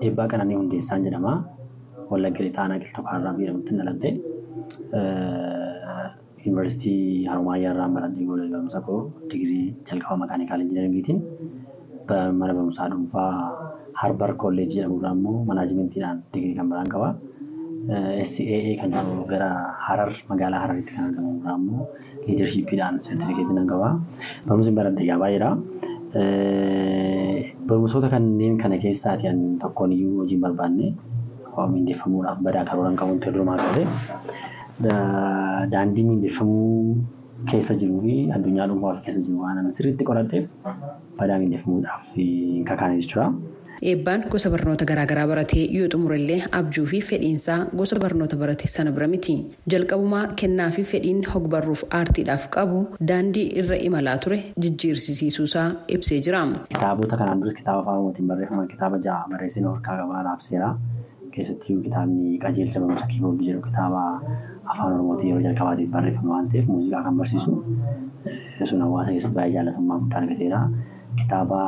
eebbaa 0.01 0.27
qananii 0.31 0.57
hundeessaan 0.59 1.03
jedhama. 1.07 1.33
Wallagga 2.11 2.43
Lixaanaa 2.47 2.79
Qilxufaarraa 2.83 3.33
jedhamutti 3.41 3.77
dhaladhe. 3.79 4.11
Yuunivarsiitii 6.45 7.25
Harumaayaa 7.29 7.73
irraa 7.75 7.89
baradhee 7.97 8.25
gola 8.31 8.47
barumsa 8.55 8.81
koo 8.87 8.99
digirii 9.31 9.67
jalqaba 9.89 10.17
makaanikaal 10.23 10.61
injinariingiitiin 10.65 11.19
mana 12.39 12.53
barumsaa 12.57 12.89
dhuunfaa 12.91 13.31
Harbar 14.01 14.33
Kolleejii 14.43 14.77
jedhamurraa 14.81 15.13
immoo 15.17 15.37
manaajimentiin 15.49 16.21
digirii 16.33 16.55
kan 16.59 16.69
biraan 16.73 16.89
qaba. 16.95 17.09
SCAA 18.29 18.75
kan 18.81 18.91
jedhamu 18.93 19.25
gara 19.31 19.49
Harar 19.87 20.11
magaalaa 20.29 20.61
Hararitti 20.65 20.93
kan 20.97 21.05
argamu 21.09 21.33
irraa 21.41 21.57
immoo 21.61 21.87
liidarshiippiidhaan 22.27 22.99
sertifikeetii 23.07 23.55
nan 23.59 23.67
qaba. 23.73 23.89
Barumsi 24.47 24.71
baradhee 24.79 25.07
gaa 25.09 25.17
baay'eedha. 25.23 25.49
Barumsoota 27.67 28.09
kanneen 28.13 28.57
kana 28.61 28.77
keessaati 28.83 29.27
an 29.31 29.39
tokkoon 29.63 29.91
iyyuu 29.97 30.17
hojii 30.21 30.35
hin 30.37 30.41
barbaanne 30.45 30.93
miindeeffamuudhaaf 31.73 32.39
badaa 32.45 32.63
karooran 32.69 32.95
qabuun 33.01 33.19
ta'e 33.23 33.31
durumaa 33.35 33.57
kaase 33.57 33.83
daandii 35.73 36.03
miindeeffamuu 36.07 36.97
keessa 37.51 37.73
jiruu 37.81 38.01
fi 38.05 38.15
addunyaa 38.37 38.67
dhuunfaa 38.71 38.95
keessa 39.05 39.21
jiru 39.27 39.39
waan 39.43 39.69
sirriitti 39.77 40.03
qoradheef 40.09 40.45
badaa 41.19 41.37
miindeeffamuudhaaf 41.43 42.09
kakaanis 42.71 43.05
jechuudha. 43.07 43.27
Eebbaan 43.81 44.23
gosa 44.31 44.49
barnoota 44.49 44.85
garaagaraa 44.87 45.27
baratee 45.27 45.63
yoo 45.77 45.87
xumurellee 45.93 46.39
abjuu 46.59 46.85
fi 46.91 46.99
fedhiinsaa 47.09 47.57
gosa 47.79 47.97
barnoota 47.99 48.37
barate 48.37 48.67
sana 48.67 48.91
bira 48.91 49.07
miti. 49.07 49.35
Jalqabumaa 49.71 50.27
kennaa 50.41 50.69
fi 50.77 50.83
fedhiin 50.91 51.23
hogbarruuf 51.33 51.83
aartiidhaaf 51.99 52.47
qabu 52.55 52.85
daandii 53.11 53.45
irra 53.61 53.75
imalaa 53.89 54.17
ture 54.25 54.37
jijjiirsisiisuusaa 54.65 55.67
ibsee 55.97 56.19
jira. 56.27 56.43
Kitaabota 56.69 57.17
kanaan 57.17 57.41
duras 57.41 57.53
kitaaba 57.59 57.81
afaan 57.81 57.97
oromootiin 57.97 58.27
barreeffaman 58.27 58.67
kitaaba 58.67 58.97
ja'a 59.07 59.27
barreessanii 59.33 59.69
harkaa 59.73 59.97
qabaa 60.01 60.23
raabseera. 60.29 60.69
Keessattuu 61.35 61.81
kitaabni 61.83 62.39
qajeelcha 62.45 62.79
barumsa 62.79 63.07
kiiboordii 63.11 63.47
jedhu 63.51 63.61
kitaaba 63.67 64.01
afaan 64.71 64.93
oromootiin 64.93 65.29
yeroo 65.33 65.43
jalqabaatiif 65.49 65.89
barreeffame 65.97 66.29
waan 66.33 66.49
ta'eef 66.53 66.65
muuziqaa 66.71 67.03
kan 67.09 67.17
barsiisu. 67.17 67.51
Sun 68.63 68.81
hawaasa 68.81 69.11
keessatti 69.11 69.35
baay'ee 69.35 69.53
jaalatamummaa 69.59 69.99
guddaa 70.03 70.21
argateera. 70.23 70.61
Kitaaba 71.21 71.59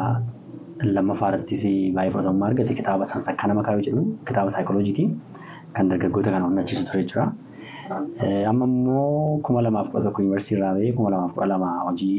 lammaffaa 0.83 1.29
irrattis 1.31 1.63
baay'ee 1.95 2.11
fudhatamummaa 2.13 2.47
argate 2.51 2.73
kitaaba 2.79 3.05
sansakkaa 3.11 3.47
nama 3.51 3.63
kaayuu 3.67 3.85
jedhu 3.89 4.03
kitaaba 4.29 4.49
saayikolojiitiin 4.55 5.11
kan 5.75 5.89
dargaggoota 5.91 6.31
kana 6.31 6.45
onnachiisu 6.49 6.85
ture 6.89 7.03
jechuudha. 7.03 7.33
Amma 8.51 8.65
immoo 8.65 9.39
kuma 9.47 9.61
lamaaf 9.67 9.87
kudha 9.91 10.03
tokko 10.07 10.21
yuunivarsiitii 10.21 10.57
irraa 10.59 10.73
bahee 10.77 10.91
kuma 10.97 11.09
lamaaf 11.15 11.33
kudha 11.37 11.47
lama 11.53 11.69
hojii 11.87 12.17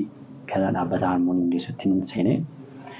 gara 0.52 0.70
dhaabbata 0.76 1.06
harmoonii 1.12 1.42
hundeessuutti 1.42 1.88
seenee 2.12 2.36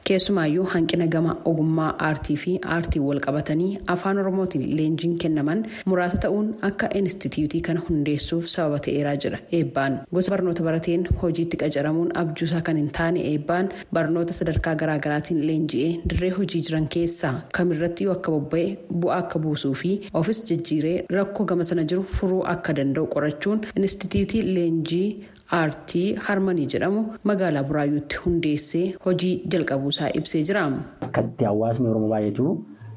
Keessumaayyuu 0.09 0.65
hanqina 0.73 1.07
gama 1.15 1.33
ogummaa 1.51 1.89
aartii 2.07 2.37
fi 2.43 2.53
aartii 2.75 3.01
wal 3.07 3.19
qabatanii 3.27 3.79
afaan 3.95 4.19
oromootiin 4.23 4.65
leenjiin 4.79 5.19
kennaman 5.25 5.61
muraasa 5.93 6.19
ta'uun 6.25 6.47
akka 6.69 6.89
inistitiyuutii 7.01 7.61
kana 7.69 7.81
hundeessuuf 7.89 8.47
sababa 8.55 8.79
ta'eeraa 8.87 9.15
jira 9.25 9.39
eebbaan 9.61 9.99
gosa 10.15 10.33
barnoota 10.35 10.63
barateen 10.69 11.05
hojiitti 11.23 11.57
qacaramuun 11.65 12.11
abjuusaa 12.23 12.63
kan 12.71 12.77
hin 12.83 12.89
taane 13.01 13.21
eebbaan 13.35 13.69
barnoota 13.99 14.33
sadarkaa 14.41 14.75
garaagaraatiin 14.85 15.47
leenji'ee 15.51 15.93
dirree 16.11 16.31
hojii 16.41 16.63
jiran 16.69 16.89
keessaa 16.99 17.35
kamirratti 17.61 18.05
yoo 18.11 18.17
akka 18.19 18.31
bobba'e 18.37 18.67
bu'aa 19.01 19.19
akka 19.25 19.39
buusuu 19.47 19.75
fi 19.83 19.93
ofis 20.23 20.45
jijjiiree 20.53 20.99
rakkoo 21.19 21.47
gama 21.53 21.65
sana 21.73 21.85
jiru 21.93 22.03
furuu 22.19 22.45
akka 22.55 22.77
danda'u 22.81 23.07
qorachuun 23.17 23.61
inistitiyuutii 23.77 24.43
leenjii. 24.55 25.09
Aartii 25.57 26.15
harmanii 26.27 26.67
jedhamu 26.73 27.01
magaalaa 27.31 27.63
buraayyuutti 27.69 28.17
hundeessee 28.25 28.87
hojii 29.05 29.35
jalqabuusaa 29.53 30.11
ibsee 30.21 30.43
jira. 30.49 30.65
Akkatti 31.07 31.45
hawaasni 31.49 31.89
oromoo 31.93 32.11
baay'atu 32.15 32.47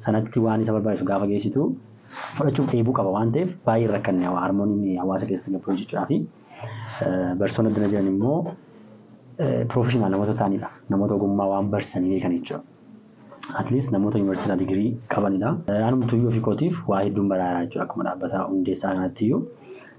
sanatti 0.05 0.39
waan 0.45 0.61
isa 0.65 0.73
barbaachisu 0.77 1.05
gaafa 1.11 1.27
geessitu 1.31 1.67
fudhachuuf 2.37 2.71
dheebuu 2.73 2.93
qaba 2.99 3.09
waan 3.17 3.31
ta'eef 3.37 3.53
baay'ee 3.69 3.87
rakkanne 3.93 4.25
harmooniin 4.45 4.97
hawaasa 5.03 5.25
keessatti 5.29 5.53
gabbatu 5.55 5.77
jechuudhaa 5.83 6.05
fi 6.11 6.17
barsoonni 7.43 7.71
addana 7.71 7.87
jiran 7.93 8.07
immoo 8.13 8.37
piroofeshinaal 9.37 10.11
namoota 10.17 10.33
ta'anidha. 10.43 10.69
Namoota 10.89 11.13
ogummaa 11.19 11.47
waan 11.53 11.69
barsiisanii 11.75 12.09
beekan 12.15 12.35
jechuudha. 12.37 12.63
Atleast 13.61 13.91
namoota 13.95 14.17
yuunivarsiitii 14.19 14.59
digirii 14.65 14.91
qabanidha. 15.15 15.55
Anumtuu 15.87 16.17
iyyuu 16.19 16.29
ofii 16.33 16.43
kootiif 16.49 16.83
waa 16.89 16.99
hedduun 17.05 17.29
baraaraa 17.31 17.63
jechuudha 17.65 17.85
akkuma 17.87 18.03
dhaabbata 18.09 18.43
hundeessaa 18.51 18.93
kanatti 18.99 19.25
iyyuu. 19.25 19.41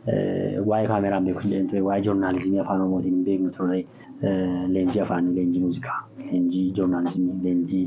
Waa'ee 0.07 0.87
kaameraan 0.93 1.25
beeku 1.25 1.41
ture 1.71 1.81
waa'ee 1.89 2.03
joornaalizimii 2.07 2.61
afaan 2.65 2.81
oromootiin 2.85 3.25
beeknu 3.25 3.51
ture 3.59 3.79
leenjii 4.77 5.01
afaanii 5.05 5.35
leenjii 5.41 5.61
muuziqaa 5.65 5.99
leenjii 6.31 6.71
joornaalizimii 6.79 7.37
leenjii 7.49 7.85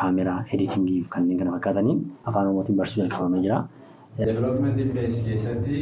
kaameraa 0.00 0.40
editingii 0.54 1.00
fi 1.02 1.10
kanneen 1.16 1.38
kana 1.38 1.50
fakkaataniin 1.56 2.04
afaan 2.24 2.46
oromootiin 2.46 2.76
barsiisuu 2.78 3.02
jalqabamee 3.08 3.42
jira. 3.46 3.64
Developmentii 4.18 4.88
fees 4.94 5.14
keessatti 5.26 5.78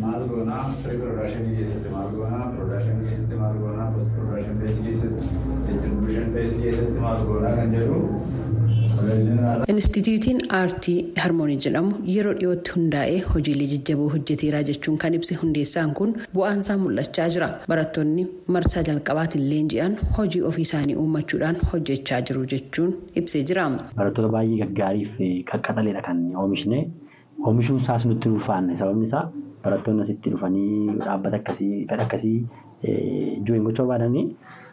maal 0.00 0.22
goonaa 0.30 0.62
pre 0.84 0.94
production 1.02 1.44
keessatti 1.56 1.88
maal 1.94 2.08
goonaa 2.16 2.46
production 2.56 2.96
keessatti 3.02 3.36
maal 3.42 3.54
goonaa 3.62 3.88
production 3.92 4.56
fees 4.62 4.80
keessatti 4.84 5.24
distribution 5.68 6.32
fees 6.36 6.56
keessatti 6.62 7.00
maal 7.04 7.20
goonaa 7.28 7.52
kan 7.60 7.74
jedhu 7.76 8.00
Inistitiyuutiin 9.72 10.38
aartii 10.58 11.12
harmoonii 11.22 11.56
jedhamu 11.64 11.92
yeroo 12.14 12.32
dhiyootti 12.40 12.70
hundaa'ee 12.76 13.18
hojiilee 13.32 13.66
jajjaboo 13.72 14.08
hojjeteera 14.14 14.60
jechuun 14.68 14.98
kan 15.04 15.14
ibse 15.18 15.34
hundeessaan 15.42 15.94
kun 16.00 16.14
bu'aansaa 16.34 16.76
mul'achaa 16.82 17.26
jira. 17.36 17.48
Barattoonni 17.72 18.24
marsaa 18.56 18.82
jalqabaatiin 18.88 19.48
leenji'an 19.50 19.96
hojii 20.18 20.42
ofii 20.50 20.66
isaanii 20.68 20.96
uummachuudhaan 21.04 21.56
hojjechaa 21.72 22.20
jiru 22.30 22.44
jechuun 22.54 22.94
ibsee 23.22 23.42
jira. 23.52 23.66
Barattoota 23.96 24.32
baay'ee 24.36 24.58
gaggaarii 24.64 25.04
fi 25.16 25.30
qaqqaxaleedha 25.52 26.02
kan 26.08 26.22
oomishne. 26.44 26.82
Oomishuun 27.46 27.80
isaas 27.84 28.06
nutti 28.06 28.28
ulfaanne 28.36 28.76
sababni 28.82 29.02
isaa 29.10 29.24
barattoonni 29.64 30.02
asitti 30.08 30.30
dhufanii 30.36 30.98
dhaabbata 31.04 31.36
akkasii 31.42 31.86
fedha 31.90 32.04
akkasii 32.08 32.36
jooyin 33.46 33.64
gochuu 33.66 33.86
barbaadanii 33.86 34.26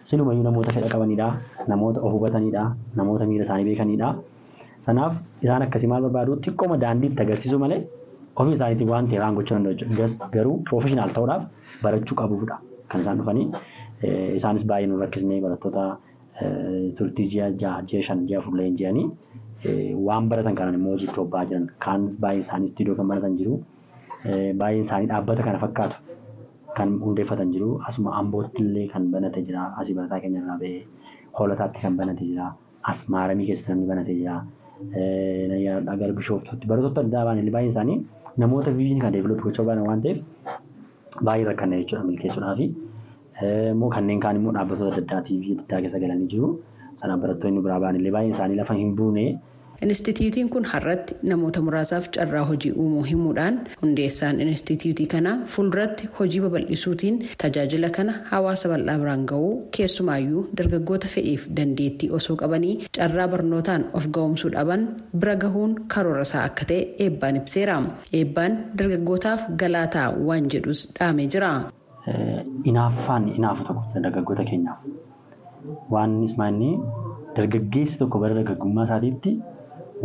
silumayyuu 0.03 0.43
namoota 0.43 0.71
fedha 0.75 0.89
qabanidha 0.95 1.27
namoota 1.67 2.01
of 2.01 2.13
hubatanidha 2.13 2.63
namoota 2.95 3.25
miira 3.29 3.43
isaanii 3.47 3.65
beekanidha. 3.69 4.09
Sanaaf 4.85 5.21
isaan 5.45 5.62
akkasii 5.67 5.88
maal 5.91 6.01
barbaadu? 6.07 6.39
Xiqqooma 6.45 6.77
daandiitti 6.83 7.21
agarsiisu 7.23 7.59
malee 7.63 7.79
ofii 8.35 8.53
isaaniitiin 8.57 8.89
waan 8.93 9.07
ta'e 9.12 9.19
waan 9.23 9.35
gochuu 9.39 9.55
danda'u 9.57 10.07
garuu 10.35 10.55
piroofeshinaal 10.67 11.12
ta'uudhaaf 11.17 11.43
barachuu 11.83 12.15
qabuufidha 12.21 12.57
kan 12.91 13.01
isaan 13.03 13.17
dhufanii 13.19 13.47
isaanis 14.39 14.63
baay'ee 14.69 14.88
nu 14.91 14.99
rakkisnee 15.03 15.39
barattoota 15.45 15.83
turtii 16.97 17.25
ji'a 17.33 17.49
ja'a 17.63 17.81
ji'a 17.91 18.01
shan 18.07 18.21
ji'a 18.29 18.39
afur 18.41 18.55
leenji'anii 18.59 19.05
waan 20.07 20.29
baratan 20.31 20.55
kanan 20.59 20.75
immoo 20.79 20.95
bobba'aa 21.17 21.45
jiran. 21.49 21.67
Kaan 21.85 22.07
baay'een 22.23 22.45
isaanii 22.47 22.65
istiidiyoo 22.71 22.95
kan 22.99 23.07
baratan 23.12 23.35
jiru. 23.39 23.59
Baay'een 24.62 24.83
isaanii 24.88 25.07
dhaabbata 25.12 25.43
kana 25.43 25.59
fakkaatu 25.65 25.97
kan 26.79 26.95
hundeeffatan 27.05 27.51
jiru. 27.55 27.69
Asuma 27.89 28.15
ambootti 28.21 28.63
illee 28.65 28.87
kan 28.93 29.11
banate 29.15 29.41
jira. 29.47 29.63
Asii 29.81 29.95
barataa 29.99 30.19
keenya 30.23 30.41
irraa 30.43 30.57
ba'ee 30.63 30.79
hoolataatti 31.39 31.81
kan 31.85 31.97
banate 32.01 32.23
jira. 32.31 32.47
As 32.91 33.05
maaramii 33.15 33.47
keessatti 33.49 33.71
namni 33.73 33.87
banate 33.93 34.13
jira. 34.19 34.35
Agar 35.93 36.09
bishooftuutti 36.19 36.67
barattoota 36.71 37.01
addaa 37.05 37.23
ba'an 37.27 37.39
illee 37.41 37.53
baay'een 37.55 37.71
isaanii 37.73 37.97
namoota 38.43 38.71
viizinii 38.77 39.01
kan 39.05 39.13
deeviloop 39.15 39.41
gochuu 39.45 39.65
baanan 39.69 39.85
waan 39.89 40.01
ta'eef 40.05 40.19
baay'ee 41.27 41.45
rakkanne 41.49 41.79
jechuudha 41.81 42.03
milkeessuudhaafi 42.09 42.67
immoo 43.73 43.89
kanneen 43.95 44.19
kaan 44.25 44.35
immoo 44.39 44.53
dhaabbattoota 44.57 44.95
adda 44.95 45.03
addaa 45.05 45.21
TV 45.29 45.43
adda 45.63 45.81
keessa 45.85 45.99
galanii 46.03 46.27
jiru. 46.33 46.49
Sanaan 47.01 47.19
barattoonni 47.23 47.61
biraa 47.65 47.79
ba'an 47.85 47.95
illee 47.99 48.11
baay'een 48.15 48.33
isaanii 48.35 48.57
lafa 48.61 48.73
hin 48.81 48.95
buune 49.01 49.25
Inistitiyuutiin 49.83 50.49
kun 50.49 50.65
har'atti 50.65 51.15
namoota 51.23 51.61
muraasaaf 51.63 52.07
carraa 52.15 52.43
hojii 52.45 52.71
uumuu 52.71 53.03
himuudhaan 53.03 53.59
hundeessaan 53.81 54.41
inistitiyuutii 54.45 55.07
kanaa 55.13 55.35
fuulduratti 55.53 56.09
hojii 56.19 56.41
babal'isuutiin 56.45 57.19
tajaajila 57.43 57.89
kana 57.97 58.13
hawaasa 58.31 58.69
bal'aa 58.71 58.97
biraan 59.03 59.23
ga'uu 59.31 59.51
keessumaayyuu 59.77 60.41
dargaggoota 60.57 61.07
fedhiif 61.13 61.45
dandeettii 61.59 62.09
osoo 62.17 62.35
qabanii 62.41 62.73
carraa 62.97 63.27
barnootaan 63.33 63.85
of 63.99 64.07
ga'umsuu 64.17 64.51
dhaban 64.55 64.83
bira 65.19 65.35
gahuun 65.43 65.75
karoora 65.93 66.21
isaa 66.27 66.43
akka 66.49 66.65
ta'e 66.71 66.81
eebbaan 67.05 67.35
ibseera. 67.41 67.77
Eebbaan 68.13 68.57
dargaggootaaf 68.81 69.45
galaataa 69.63 70.09
waan 70.31 70.49
jedhus 70.55 70.81
dhaamee 70.99 71.27
jira. 71.35 71.51
Inaaffaan 72.71 73.29
inaafu 73.37 73.63
tokko 73.69 74.03
dargaggoota 74.03 74.43
keenyaaf 74.49 74.83
waan 75.95 76.19
ismaanni 76.27 76.69
dargaggeessi 77.37 77.99
tokko 78.03 78.19
bara 78.25 78.35
dargaggummaa 78.39 78.83
isaatiitti 78.89 79.33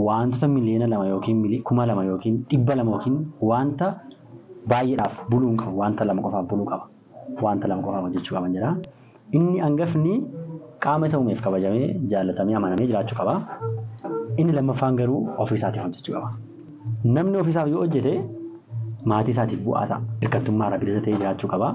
wantoota 0.08 0.48
miliyoona 0.48 0.86
lama 0.92 1.06
yookiin 1.12 1.62
kuma 1.62 1.86
lama 1.86 2.04
yookiin 2.04 2.36
dhibba 2.50 2.74
lama 2.78 2.90
yookiin 2.94 3.16
wanta 3.50 3.86
baay'eedhaaf 4.70 5.16
buluu 5.30 5.48
hin 5.50 5.56
qabu 5.62 5.78
wanta 5.82 6.04
lama 6.10 6.22
qofaaf 6.26 6.46
buluu 6.52 6.64
qaba 6.72 6.84
wanta 7.46 7.68
lama 7.68 7.82
qofaaf 7.86 8.02
hojjechuu 8.06 8.34
qaban 8.36 8.52
jedha 8.56 8.70
inni 9.36 9.58
hangafni 9.66 10.14
qaama 10.84 11.06
isa 11.10 11.18
uumeef 11.20 11.40
kabajamee 11.46 11.86
jaallatamee 12.12 12.54
amanamee 12.60 12.86
jiraachuu 12.90 13.16
qaba. 13.20 13.34
Inni 14.40 14.52
lammaffaan 14.58 14.96
garuu 15.00 15.20
ofii 15.42 15.54
isaatiif 15.60 15.82
hojjechuu 15.86 16.14
qaba. 16.16 16.30
Namni 17.16 17.36
ofii 17.42 17.50
isaaf 17.54 17.68
yoo 17.72 17.80
hojjete 17.84 18.12
maatii 19.12 19.30
isaatiif 19.36 19.60
bu'aa 19.66 19.86
ta'a. 19.90 20.00
Hirkattummaa 20.22 20.78
bilisa 20.82 21.00
ta'ee 21.06 21.16
jiraachuu 21.22 21.48
qaba. 21.54 21.68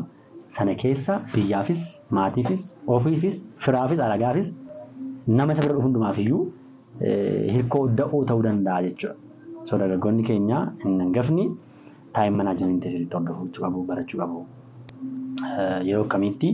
Sana 0.56 0.76
keessa 0.82 1.14
biyyaafis 1.34 1.82
maatiifis 2.18 2.62
ofiifis 2.96 3.36
firaafis 3.66 4.00
alagaafis 4.08 4.48
nama 5.28 5.52
isa 5.54 5.62
bira 5.64 5.74
dhufu 5.76 5.88
hundumaafiyyuu 5.88 6.42
hirkoo 7.02 7.84
da'oo 8.00 8.22
ta'uu 8.30 8.44
danda'a 8.48 8.82
jechuudha. 8.88 9.16
So 9.68 9.78
dargaggoonni 9.82 10.24
keenya 10.30 10.60
inni 10.86 11.00
hangafni 11.04 11.46
taa'im 12.16 12.36
manaajimentii 12.42 12.90
sirriitti 12.94 13.16
hordofuu 13.18 13.62
qabu 13.66 13.84
barachuu 13.92 14.20
qabu. 14.22 14.46
Yeroo 15.90 16.04
akkamiitti 16.08 16.50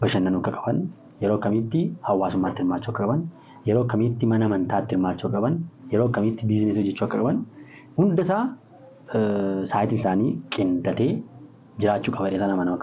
bashannanuu 0.00 0.40
akka 0.42 0.52
qaban 0.58 0.78
yeroo 1.22 1.36
akkamiitti 1.40 1.80
hawaasummaatti 2.08 2.62
hirmaachuu 2.62 2.92
akka 2.92 3.02
qaban 3.04 3.22
yeroo 3.68 3.82
akkamiitti 3.86 4.26
mana 4.32 4.46
amantaatti 4.50 4.94
hirmaachuu 4.96 5.28
akka 5.28 5.36
qaban 5.38 5.56
yeroo 5.92 6.06
akkamiitti 6.10 6.46
biizinesii 6.50 6.80
hojjechuu 6.82 7.06
akka 7.08 7.18
qaban 7.22 7.38
hundasaa 7.98 8.42
saayitiin 9.72 10.00
isaanii 10.00 10.30
qindatee 10.56 11.10
jiraachuu 11.82 12.12
qaba 12.16 12.30
dheeraa 12.34 12.48
nama 12.52 12.64
nama 12.68 12.78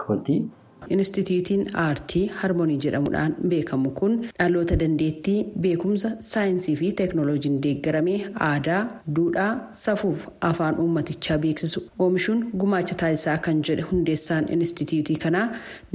Inistitiyuutiin 0.94 1.62
aartii 1.82 2.26
harmoonii 2.40 2.78
jedhamuudhaan 2.84 3.32
beekamu 3.52 3.90
kun 3.90 4.12
dhaloota 4.38 4.76
dandeettii 4.80 5.38
beekumsa 5.60 6.10
saayinsii 6.26 6.74
fi 6.80 6.90
teeknooloojiin 7.00 7.56
deeggaramee 7.62 8.18
aadaa 8.48 8.80
duudhaa 9.16 9.68
safuuf 9.80 10.26
afaan 10.50 10.78
uummatichaa 10.84 11.38
beeksisu 11.44 11.82
oomishuun 12.06 12.44
gumaacha 12.62 12.94
taasisaa 13.02 13.38
kan 13.46 13.62
jedhe 13.68 13.82
hundeessaan 13.92 14.46
inistitiyuutii 14.58 15.16
kanaa 15.24 15.46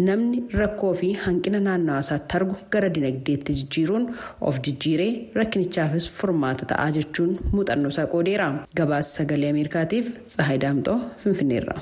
namni 0.08 0.44
rakkoo 0.62 0.94
fi 1.04 1.14
hanqina 1.26 1.60
naannawaa 1.68 2.00
isaatti 2.08 2.38
argu 2.42 2.56
gara 2.76 2.90
dinagdeetti 2.98 3.54
jijjiiruun 3.62 4.10
of 4.52 4.60
jijjiiree 4.68 5.12
rakkinichaafis 5.42 6.10
furmaata 6.18 6.66
ta'aa 6.74 6.90
jechuun 7.00 7.38
muuxannoo 7.54 7.90
isaa 7.96 8.08
qoodeera 8.16 8.50
gabaasa 8.82 9.16
sagalee 9.22 9.50
ameerikaatiif 9.56 10.12
tsahayi 10.28 10.62
daamxoo 10.66 11.00
finfinneerra. 11.24 11.80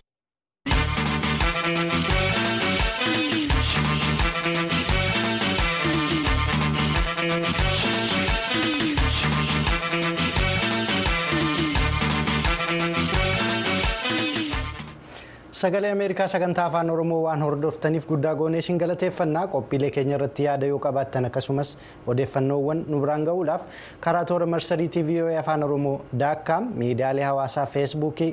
Sagalee 15.59 15.91
Ameerikaa 15.91 16.27
sagantaa 16.27 16.65
afaan 16.69 16.89
Oromoo 16.93 17.21
waan 17.23 17.41
hordoftaniif 17.43 18.05
guddaa 18.07 18.35
goonee 18.41 18.59
isin 18.63 18.77
galateeffannaa 18.81 19.47
qophiilee 19.55 19.89
keenya 19.95 20.15
irratti 20.19 20.43
yaada 20.45 20.65
yoo 20.71 20.79
qabaattan 20.85 21.25
akkasumas 21.29 21.71
odeeffannoowwan 22.13 22.83
nu 22.87 22.99
biraan 23.03 23.25
gahuudhaaf 23.29 23.63
karaa 24.05 24.25
toora 24.31 24.45
marsariitii 24.53 25.03
VOA 25.09 25.39
afaan 25.41 25.63
Oromoo 25.67 25.95
daakkaam 26.23 26.69
miidiyaalee 26.83 27.25
hawaasaa 27.29 27.65
feesbuukii 27.75 28.29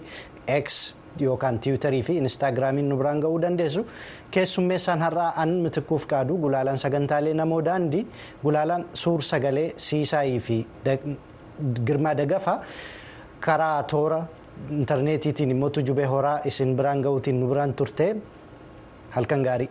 X 0.59 0.77
yookaan 1.21 1.59
tiwiitarii 1.59 2.03
fi 2.11 2.17
instaagiraamiin 2.23 2.89
nu 2.93 2.97
biraan 3.03 3.21
gahuu 3.27 3.41
dandeessu 3.43 3.87
keessummeessaan 4.31 5.03
har'aa 5.09 5.33
an 5.47 5.57
mitikkuuf 5.67 6.07
qaadu 6.15 6.37
gulaalaan 6.47 6.79
sagantaalee 6.87 7.35
namoo 7.43 7.63
daandii 7.71 8.07
gulaalaan 8.45 8.85
suur 9.05 9.23
sagalee 9.33 9.69
siisaayii 9.89 10.41
fi 10.41 10.59
girmaa 11.87 12.15
dagafa 12.15 12.61
karaa 13.41 13.83
toora. 13.83 14.23
Intarneetiitiin 14.71 15.51
immoo 15.51 15.71
tujubee 15.71 16.05
horaa 16.07 16.39
isin 16.45 16.77
biraan 16.77 17.01
gahuutiin 17.01 17.41
nu 17.41 17.49
biraan 17.49 17.75
turte 17.75 18.17
halkan 19.11 19.41
gaarii. 19.43 19.69